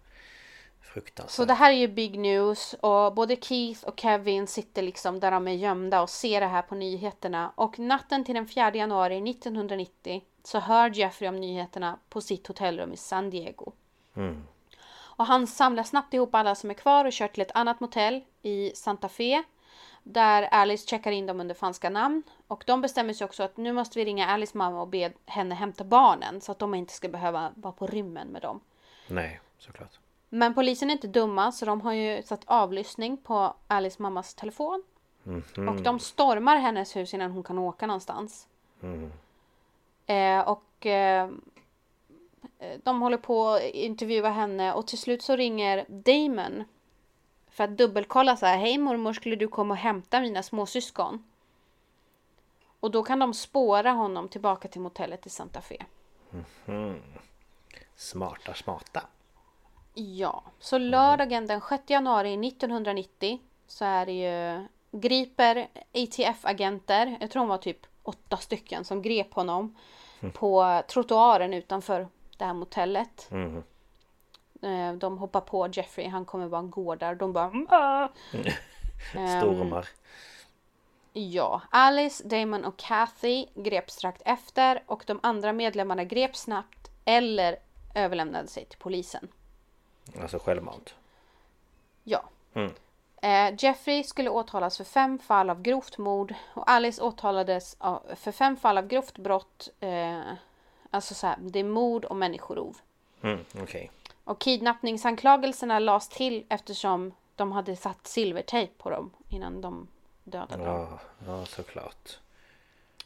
[0.81, 1.31] Fruktansvärt.
[1.31, 5.31] Så det här är ju big news och både Keith och Kevin sitter liksom där
[5.31, 7.53] de är gömda och ser det här på nyheterna.
[7.55, 12.93] Och natten till den 4 januari 1990 så hör Jeffrey om nyheterna på sitt hotellrum
[12.93, 13.73] i San Diego.
[14.15, 14.43] Mm.
[15.17, 18.25] Och han samlar snabbt ihop alla som är kvar och kör till ett annat motell
[18.43, 19.43] i Santa Fe.
[20.09, 22.23] Där Alice checkar in dem under falska namn.
[22.47, 25.55] Och de bestämmer sig också att nu måste vi ringa Alice mamma och be henne
[25.55, 26.41] hämta barnen.
[26.41, 28.61] Så att de inte ska behöva vara på rymmen med dem.
[29.09, 29.99] Nej, såklart.
[30.29, 34.83] Men polisen är inte dumma så de har ju satt avlyssning på Alice mammas telefon.
[35.23, 35.69] Mhm.
[35.69, 38.49] Och de stormar hennes hus innan hon kan åka någonstans.
[38.83, 39.13] Mm.
[40.07, 41.31] Eh, och eh,
[42.83, 46.65] de håller på att intervjua henne och till slut så ringer Damon.
[47.57, 51.25] För att dubbelkolla så här, hej mormor skulle du komma och hämta mina småsyskon?
[52.81, 55.85] Och då kan de spåra honom tillbaka till motellet i Santa Fe.
[56.67, 57.03] Mm.
[57.97, 59.03] Smarta, smarta.
[59.95, 64.67] Ja, så lördagen den 6 januari 1990 så är det ju
[65.01, 69.77] griper ATF-agenter, jag tror de var typ åtta stycken som grep honom
[70.33, 73.29] på trottoaren utanför det här motellet.
[73.31, 73.63] Mm.
[74.63, 77.15] Eh, De hoppar på Jeffrey, han kommer bara gå där.
[77.15, 78.09] De bara "Ah!"
[79.15, 79.89] Ehm, Stormar.
[81.13, 87.57] Ja, Alice, Damon och Kathy greps strax efter och de andra medlemmarna greps snabbt eller
[87.95, 89.29] överlämnade sig till polisen.
[90.21, 90.95] Alltså självmant.
[92.05, 92.25] Ja.
[92.55, 92.73] Mm.
[93.23, 98.33] Eh, Jeffrey skulle åtalas för fem fall av grovt mord och Alice åtalades av- för
[98.33, 99.69] fem fall av grovt brott.
[99.81, 100.21] Eh,
[100.91, 102.77] alltså så här, det är mord och människorov.
[103.23, 103.91] Mm, Okej.
[104.27, 109.89] Och kidnappningsanklagelserna lades till eftersom de hade satt silvertejp på dem innan de
[110.25, 110.67] dödade dem.
[110.67, 112.19] Ja, ja, såklart.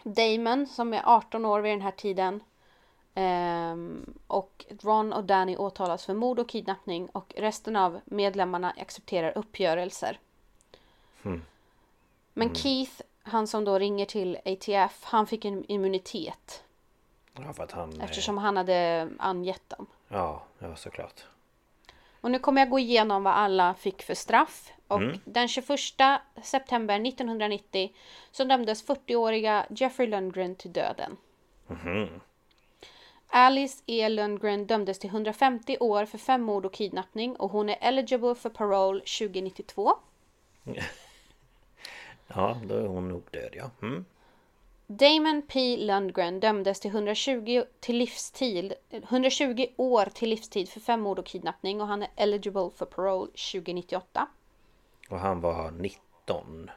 [0.02, 2.40] Damon som är 18 år vid den här tiden.
[3.14, 9.38] ehm, och Ron och Danny åtalas för mord och kidnappning och resten av medlemmarna accepterar
[9.38, 10.18] uppgörelser.
[11.22, 11.42] Mm.
[12.32, 16.62] Men Keith, han som då ringer till ATF, han fick en immunitet
[17.32, 18.00] Ja, för att han...
[18.00, 19.86] eftersom han hade angett dem.
[20.12, 21.24] Ja, ja såklart.
[22.20, 24.72] Och nu kommer jag gå igenom vad alla fick för straff.
[24.88, 25.80] Och den 21
[26.42, 27.92] september 1990
[28.30, 31.16] så dömdes 40-åriga Jeffrey Lundgren till döden.
[33.28, 34.08] Alice E.
[34.08, 38.50] Lundgren dömdes till 150 år för fem mord och kidnappning och hon är eligible för
[38.50, 39.92] parole 2092.
[42.34, 43.70] Ja, då är hon nog död ja.
[43.82, 44.04] Mm.
[44.92, 45.76] Damon P.
[45.76, 51.80] Lundgren dömdes till 120, till livstid, 120 år till livstid för fem mord och kidnappning
[51.80, 54.26] och han är eligible för parole 2098.
[55.10, 56.70] Och han var 19.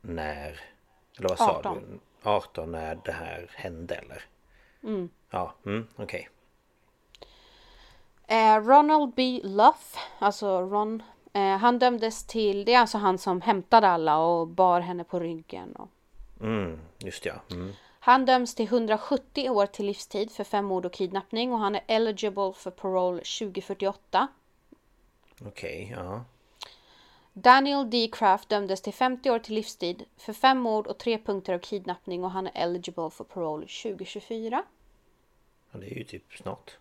[0.00, 0.60] När...
[1.18, 1.74] Eller vad sa 18.
[1.74, 2.00] du?
[2.30, 4.24] 18 när det här hände eller?
[4.82, 5.08] Mm.
[5.30, 6.28] Ja, mm, okej.
[8.26, 9.40] Eh, Ronald B.
[9.44, 14.48] Luff, alltså Ron, eh, han dömdes till, det är alltså han som hämtade alla och
[14.48, 15.76] bar henne på ryggen.
[15.76, 15.88] Och,
[16.40, 17.34] Mm, just ja.
[17.50, 17.72] Mm.
[18.00, 21.82] han döms till 170 år till livstid för fem mord och kidnappning och han är
[21.86, 24.28] eligible för parole 2048.
[25.46, 26.24] Okej, ja.
[27.32, 28.08] Daniel D.
[28.12, 32.24] Kraft dömdes till 50 år till livstid för fem mord och tre punkter av kidnappning
[32.24, 34.62] och han är eligible för parole 2024.
[35.70, 35.78] ja.
[35.78, 36.78] Det är ju typ snart.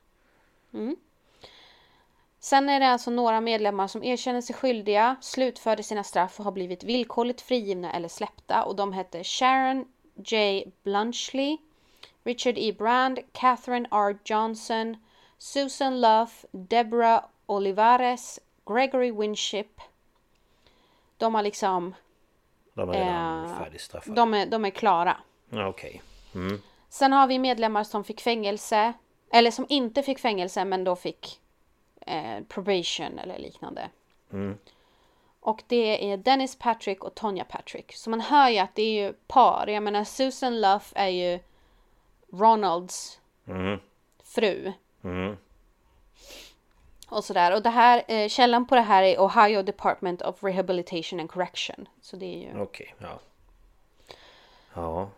[2.45, 6.51] Sen är det alltså några medlemmar som erkänner sig skyldiga, slutförde sina straff och har
[6.51, 8.63] blivit villkorligt frigivna eller släppta.
[8.63, 9.85] Och de hette Sharon
[10.15, 10.65] J.
[10.83, 11.57] Blunchley,
[12.23, 12.71] Richard E.
[12.77, 14.17] Brand, Catherine R.
[14.25, 14.97] Johnson,
[15.37, 19.81] Susan Luff, Deborah Olivares, Gregory Winship.
[21.17, 21.95] De har liksom,
[22.73, 24.15] De är redan Eh, färdigstraffade.
[24.15, 25.17] de är, de är klara.
[25.51, 26.01] Okej.
[26.89, 28.93] Sen har vi medlemmar som fick fängelse,
[29.33, 31.39] eller som inte fick fängelse men då fick
[32.05, 33.89] eh, probation eller liknande.
[35.39, 37.93] Och det är Dennis Patrick och Tonya Patrick.
[37.95, 39.67] Så man hör ju att det är ju par.
[39.67, 41.39] Jag menar Susan Luff är ju
[42.31, 43.79] Ronalds Mm.
[44.23, 44.73] fru.
[45.03, 45.37] Mm.
[47.09, 47.53] Och sådär.
[47.55, 51.87] Och det här, eh, källan på det här är Ohio Department of Rehabilitation and Correction.
[52.01, 52.61] Så det är ju...
[52.61, 53.19] Okej, ja.
[54.73, 55.09] Ja.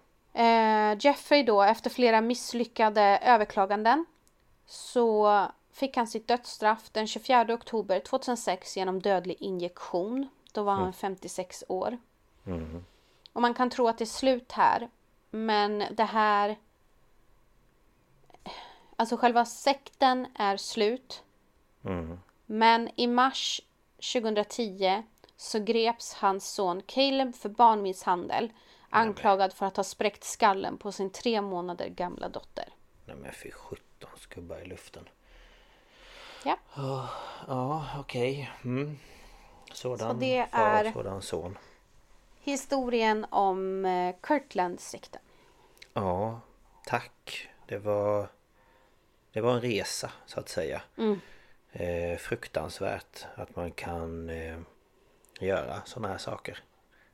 [0.41, 4.05] Eh, Jeffrey då, efter flera misslyckade överklaganden
[4.65, 5.45] så
[5.77, 10.27] fick han sitt dödsstraff den 24 oktober 2006 genom dödlig injektion.
[10.51, 11.97] Då var han 56 år.
[13.33, 14.89] Och man kan tro att det är slut här.
[15.29, 16.57] Men det här...
[18.95, 21.23] Alltså själva sekten är slut.
[22.45, 23.61] Men i mars
[24.13, 25.03] 2010
[25.37, 28.51] så greps hans son Caleb för barnmisshandel.
[28.89, 32.73] Anklagad för att ha spräckt skallen på sin tre månader gamla dotter.
[33.05, 35.09] Nej men fy 17 skubbar i luften.
[36.45, 36.57] Ja.
[37.47, 38.51] Ja, okej.
[38.63, 38.97] Mm.
[39.73, 41.57] Sådan Så det far är- och sådan son.
[42.39, 45.21] Historien om eh, Kirtland-sekten.
[45.93, 46.39] Ja,
[46.85, 47.49] tack.
[47.67, 48.27] Det var...
[49.31, 50.81] Det var en resa så att säga.
[50.97, 51.19] Mm.
[51.71, 54.57] Eh, fruktansvärt att man kan eh,
[55.39, 56.59] göra sådana här saker.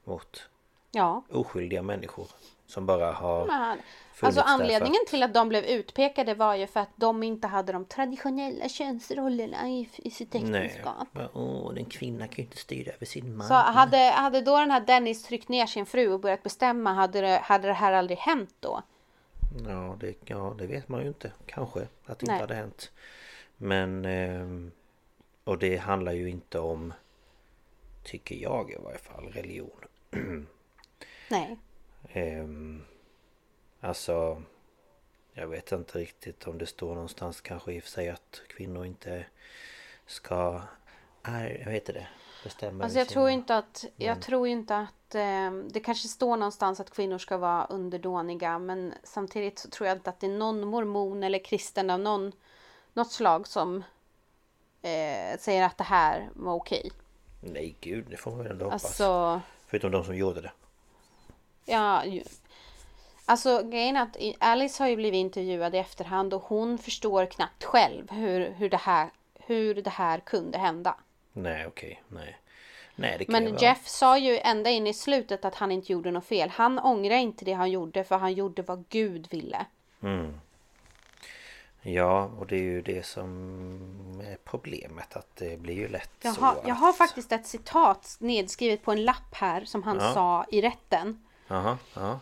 [0.03, 0.49] Mot
[0.91, 1.23] Ja.
[1.29, 2.27] oskyldiga människor.
[2.65, 3.79] Som bara har Men,
[4.19, 7.73] alltså anledningen att- till att de blev utpekade var ju för att de inte hade
[7.73, 10.65] de traditionella könsrollerna i, i sitt Nej.
[10.65, 11.07] äktenskap.
[11.11, 13.47] Bara, Åh, en kvinna kan ju inte styra över sin man.
[13.47, 17.21] Så hade, hade då den här Dennis tryckt ner sin fru och börjat bestämma hade
[17.21, 18.81] det, hade det här aldrig hänt då?
[19.67, 21.31] Ja det, ja, det vet man ju inte.
[21.45, 22.33] Kanske att det Nej.
[22.35, 22.91] inte hade hänt.
[23.57, 24.05] Men...
[24.05, 24.71] ehm,
[25.43, 26.93] och det handlar ju inte om...
[28.03, 29.85] Tycker jag i varje fall, religion.
[31.29, 31.57] Nej.
[32.09, 32.83] Ehm,
[33.79, 34.43] alltså...
[35.35, 38.85] Jag vet inte riktigt om det står någonstans kanske i och för sig att kvinnor
[38.85, 39.25] inte
[40.05, 40.61] ska...
[41.27, 42.07] Nej, vad heter det?
[42.43, 46.79] Bestämma Alltså jag tror inte att, jag tror inte att eh, det kanske står någonstans
[46.79, 50.67] att kvinnor ska vara underdåniga men samtidigt så tror jag inte att det är någon
[50.67, 52.31] mormon eller kristen av någon,
[52.93, 53.83] något slag som
[54.81, 56.91] eh, säger att det här var okej.
[57.41, 58.83] Nej gud, det får man väl ändå hoppas.
[58.83, 60.51] Alltså, Förutom de som gjorde det.
[61.65, 62.05] Ja.
[62.05, 62.23] ju-
[63.25, 67.63] Alltså grejen är att Alice har ju blivit intervjuad i efterhand och hon förstår knappt
[67.63, 69.09] själv hur, hur, det, här,
[69.39, 70.95] hur det här kunde hända.
[71.33, 72.37] Nej okej, nej.
[72.95, 73.57] Nej ju Men.
[73.57, 76.49] Jeff sa ju ända in i slutet att han inte gjorde något fel.
[76.49, 79.65] Han ångrar inte det han gjorde för han gjorde vad Gud ville.
[81.81, 86.35] Ja, och det är ju det som är problemet att det blir ju lätt Jag
[86.35, 86.67] så har, att...
[86.67, 90.13] jag har faktiskt ett citat nedskrivet på en lapp här som han Ja.
[90.13, 91.23] sa i rätten.
[91.47, 92.19] Jaha, ja.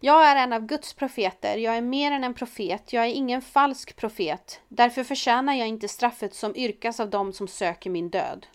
[0.00, 1.56] Jag är en av Guds profeter.
[1.56, 2.92] Jag är mer än en profet.
[2.92, 4.60] Jag är ingen falsk profet.
[4.68, 8.46] Därför förtjänar jag inte straffet som yrkas av dem som söker min död.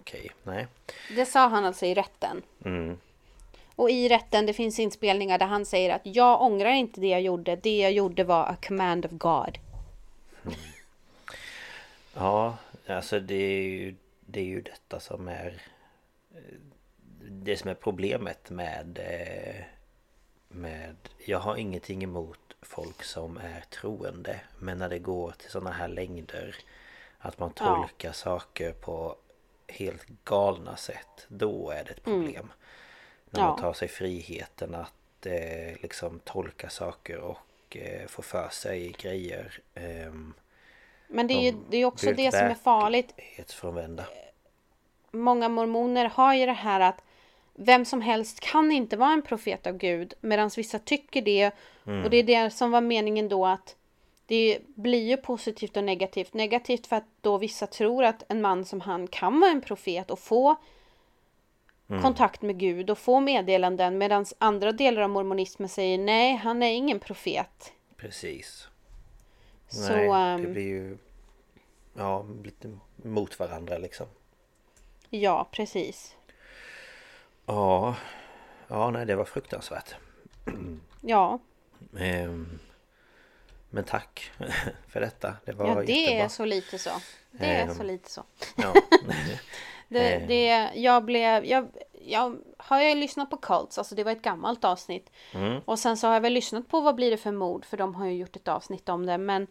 [0.00, 0.66] Okej, nej.
[1.16, 2.42] Det sa han alltså i rätten.
[2.64, 2.98] Mm.
[3.76, 7.20] Och i rätten det finns inspelningar där han säger att jag ångrar inte det jag
[7.20, 7.56] gjorde.
[7.56, 9.58] Det jag gjorde var a command of God.
[12.14, 12.56] Ja,
[12.88, 15.62] alltså det är ju, det är ju detta som är...
[17.30, 18.98] eh, Det som är problemet med...
[18.98, 19.64] eh,
[20.48, 20.96] Med...
[21.26, 24.40] Jag har ingenting emot folk som är troende.
[24.58, 26.56] Men när det går till sådana här längder
[27.18, 27.64] Att man Ja.
[27.66, 29.16] tolkar saker på
[29.68, 31.26] helt galna sätt.
[31.28, 32.52] Då är det ett problem.
[33.30, 33.46] När Ja.
[33.46, 39.60] man tar sig friheten att eh, liksom tolka saker och eh, få för sig grejer.
[39.74, 40.34] ehm,
[41.08, 43.14] Men det är ju De det är också det som är farligt.
[43.16, 44.04] verklighetsfrånvända.
[45.12, 47.02] Många mormoner har ju det här att
[47.62, 51.50] vem som helst kan inte vara en profet av Gud medan vissa tycker det.
[52.04, 53.76] Och det är det som var meningen då att
[54.26, 56.34] det blir ju positivt och negativt.
[56.34, 60.10] Negativt för att då vissa tror att en man som han kan vara en profet
[60.10, 60.56] och få
[62.02, 66.72] kontakt med Gud och få meddelanden medan andra delar av mormonismen säger nej, han är
[66.72, 67.72] ingen profet.
[67.96, 68.68] Precis.
[69.68, 70.98] Så, Nej, det ehm, blir ju...
[71.94, 74.06] Ja, lite mot varandra liksom.
[75.10, 76.16] Ja, precis.
[77.52, 77.94] Ja.
[78.68, 79.94] Ja, nej det var fruktansvärt.
[81.00, 81.38] Ja,
[81.98, 82.58] Ehm,
[83.70, 84.30] Men tack
[84.88, 85.34] för detta.
[85.44, 86.24] Det var ja det jättebra.
[86.24, 86.90] är så lite så.
[87.30, 88.22] Det är Ehm, så lite så.
[88.56, 88.74] Ja.
[89.88, 90.26] Det, Eh.
[90.28, 91.68] det, jag blev, jag,
[92.04, 95.10] jag har ju lyssnat på Cults, alltså det var ett gammalt avsnitt.
[95.34, 95.60] Mm.
[95.64, 97.64] Och sen så har jag väl lyssnat på Vad blir det för mord?
[97.64, 99.18] För de har ju gjort ett avsnitt om det.
[99.18, 99.46] Men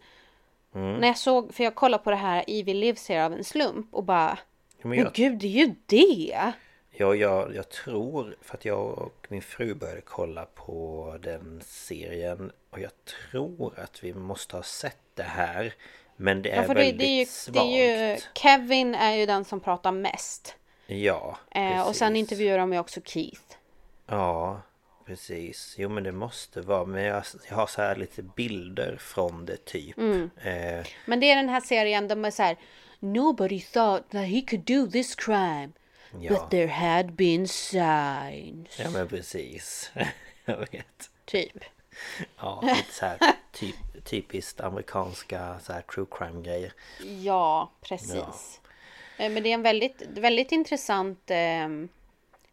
[0.76, 0.95] Mm.
[0.99, 3.93] när jag såg, för jag kollade på det här Evil Lives här av en slump
[3.93, 4.38] och bara
[4.81, 6.51] Men Men jag, gud, det är ju det!
[6.91, 12.51] Ja, jag, jag tror, för att jag och min fru började kolla på den serien
[12.69, 12.91] och jag
[13.31, 15.73] tror att vi måste ha sett det här.
[16.15, 17.53] Men det är Ja, för väldigt det är ju, svagt.
[17.53, 20.55] det är ju, Kevin är ju den som pratar mest.
[20.87, 23.55] Ja, Eh, och sen intervjuar de ju också Keith.
[24.07, 24.61] Ja,
[25.05, 25.75] precis.
[25.77, 26.85] Jo men det måste vara.
[26.85, 29.97] Men jag, jag har så här lite bilder från det typ.
[29.97, 30.29] Mm.
[30.43, 32.57] Eh, Men det är den här serien, de är så här
[32.99, 35.69] Nobody thought that he could do this crime.
[36.19, 36.30] Ja.
[36.30, 38.80] But there had been signs.
[38.80, 39.91] ja men precis.
[40.45, 41.10] jag vet.
[41.26, 41.64] Typ.
[42.38, 43.18] Ja, lite så här
[43.52, 43.76] typ,
[44.06, 46.73] typiskt amerikanska så här true crime grejer.
[47.23, 48.61] Ja, precis.
[49.18, 51.68] Eh, Men det är en väldigt, väldigt intressant eh,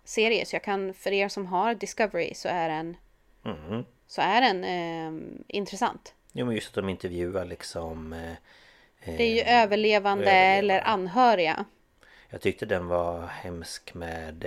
[0.05, 0.47] serie.
[0.47, 2.97] Så jag kan, för er som har Discovery så är den,
[3.45, 3.85] Mm.
[4.07, 6.15] så är den eh, intressant.
[6.33, 8.33] Jo men just att de intervjuar liksom eh,
[9.17, 10.59] Det är ju eh, överlevande överlevande.
[10.59, 11.65] eller anhöriga.
[12.31, 14.45] Jag tyckte den var hemsk med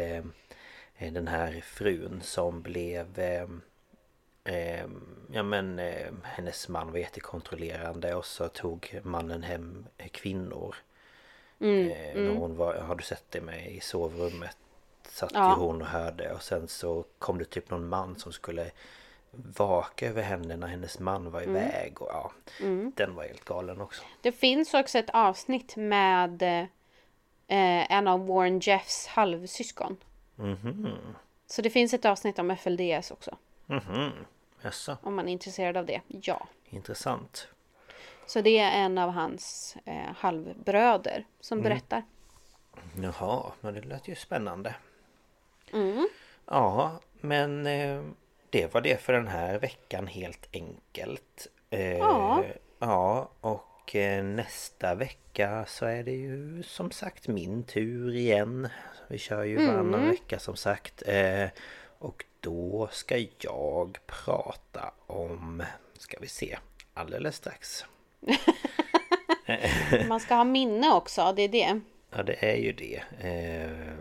[0.97, 3.47] eh, den här frun som blev eh,
[4.55, 4.85] eh,
[5.31, 10.75] Ja men eh, hennes man var jättekontrollerande och så tog mannen hem kvinnor.
[11.59, 14.57] Mm, eh, när hon var, har du sett det med i sovrummet?
[15.09, 15.49] Satt Ja.
[15.49, 18.71] ju hon och hörde och sen så kom det typ någon man som skulle
[19.31, 21.55] vaka över henne när hennes man var Mm.
[21.55, 22.31] iväg och ja.
[22.95, 24.03] Den var helt galen också.
[24.21, 26.67] Det finns också ett avsnitt med
[27.49, 29.97] eh, en av Warren Jeffs halvsyskon.
[30.35, 30.97] Mhm.
[31.47, 33.37] Så det finns ett avsnitt om FLDS också.
[33.65, 34.11] Mhm.
[34.61, 36.01] Jaså, Om man är intresserad av det.
[36.07, 36.47] Ja.
[36.69, 37.47] intressant.
[38.25, 42.03] Så det är en av hans eh, halvbröder som berättar.
[43.01, 44.75] Jaha, men det lät ju spännande.
[45.73, 46.09] Mm.
[46.45, 48.01] Ja, men eh,
[48.49, 51.47] det var det för den här veckan helt enkelt.
[51.69, 52.43] Eh, Ja.
[52.79, 58.67] Ja, och eh, nästa vecka så är det ju som sagt min tur igen.
[59.07, 60.09] Vi kör ju varannan Mm.
[60.09, 61.03] vecka som sagt.
[61.07, 61.47] Eh,
[61.99, 65.63] och då ska jag prata om,
[65.97, 66.57] ska vi se,
[66.93, 67.85] alldeles strax.
[70.07, 71.79] Man ska ha minne också, det är det.
[72.11, 73.01] Ja det är ju det.
[73.19, 73.95] Eh,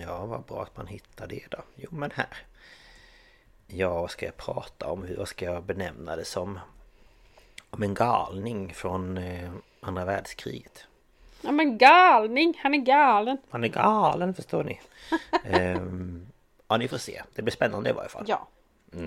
[0.00, 1.58] ja vad bra att man hittar det då.
[1.76, 2.36] Jo men här.
[3.66, 5.02] Ja vad ska jag prata om?
[5.04, 6.58] Hur vad ska jag benämna det som?
[7.76, 9.50] Om en galning från eh,
[9.80, 10.84] andra världskriget.
[11.40, 13.38] Ja men galning, han är galen.
[13.50, 14.80] Han är galen förstår ni.
[15.44, 15.80] eh,
[16.68, 17.22] ja ni får se.
[17.34, 18.24] Det blir spännande i varje fall.
[18.26, 18.48] Ja.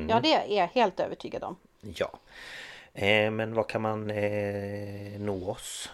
[0.10, 1.56] Ja det är jag helt övertygad om.
[1.82, 2.12] Ja.
[2.94, 5.90] Eh, men vad kan man eh, nå oss?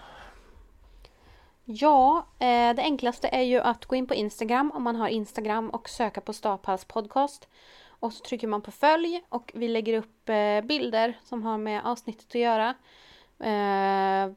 [1.65, 5.69] Ja, eh, det enklaste är ju att gå in på Instagram om man har Instagram
[5.69, 7.47] och söka på Staphals podcast.
[7.99, 11.85] Och så trycker man på följ och vi lägger upp eh, bilder som har med
[11.85, 12.75] avsnittet att göra.
[13.39, 14.31] Eh,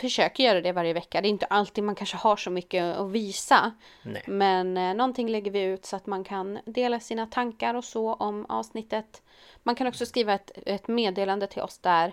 [0.00, 1.20] försöker göra det varje vecka.
[1.20, 3.72] Det är inte alltid man kanske har så mycket att visa.
[4.02, 4.22] Nej.
[4.26, 8.14] Men eh, någonting lägger vi ut så att man kan dela sina tankar och så
[8.14, 9.22] om avsnittet.
[9.62, 12.12] Man kan också skriva ett, ett meddelande till oss där.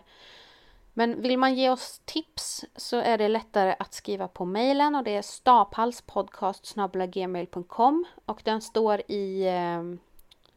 [0.97, 5.03] Men vill man ge oss tips så är det lättare att skriva på mejlen och
[5.03, 9.83] det är staphalspodcast.gmail.com och den står i eh,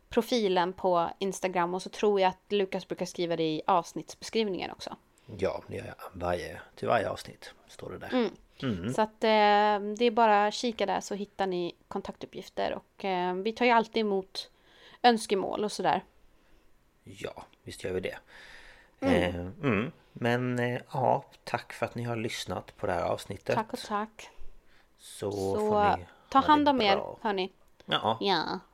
[0.09, 4.97] profilen på Instagram och så tror jag att Lukas brukar skriva det i avsnittsbeskrivningen också.
[5.39, 5.94] Ja, det gör jag.
[6.12, 8.30] Varje, till varje avsnitt står det där.
[8.62, 8.94] Mm.
[8.94, 13.35] Så att eh, det är bara att kika där så hittar ni kontaktuppgifter och eh,
[13.35, 14.51] vi tar ju alltid emot
[15.02, 16.05] önskemål och sådär.
[17.05, 18.18] Ja, visst gör vi det.
[19.01, 19.93] Eh, mm.
[20.12, 23.55] Men eh, ja, tack för att ni har lyssnat på det här avsnittet.
[23.55, 24.30] Tack och tack.
[24.98, 25.97] Så, Så
[26.28, 27.52] ta hand om er hörni.
[27.85, 28.60] Ja, Ja,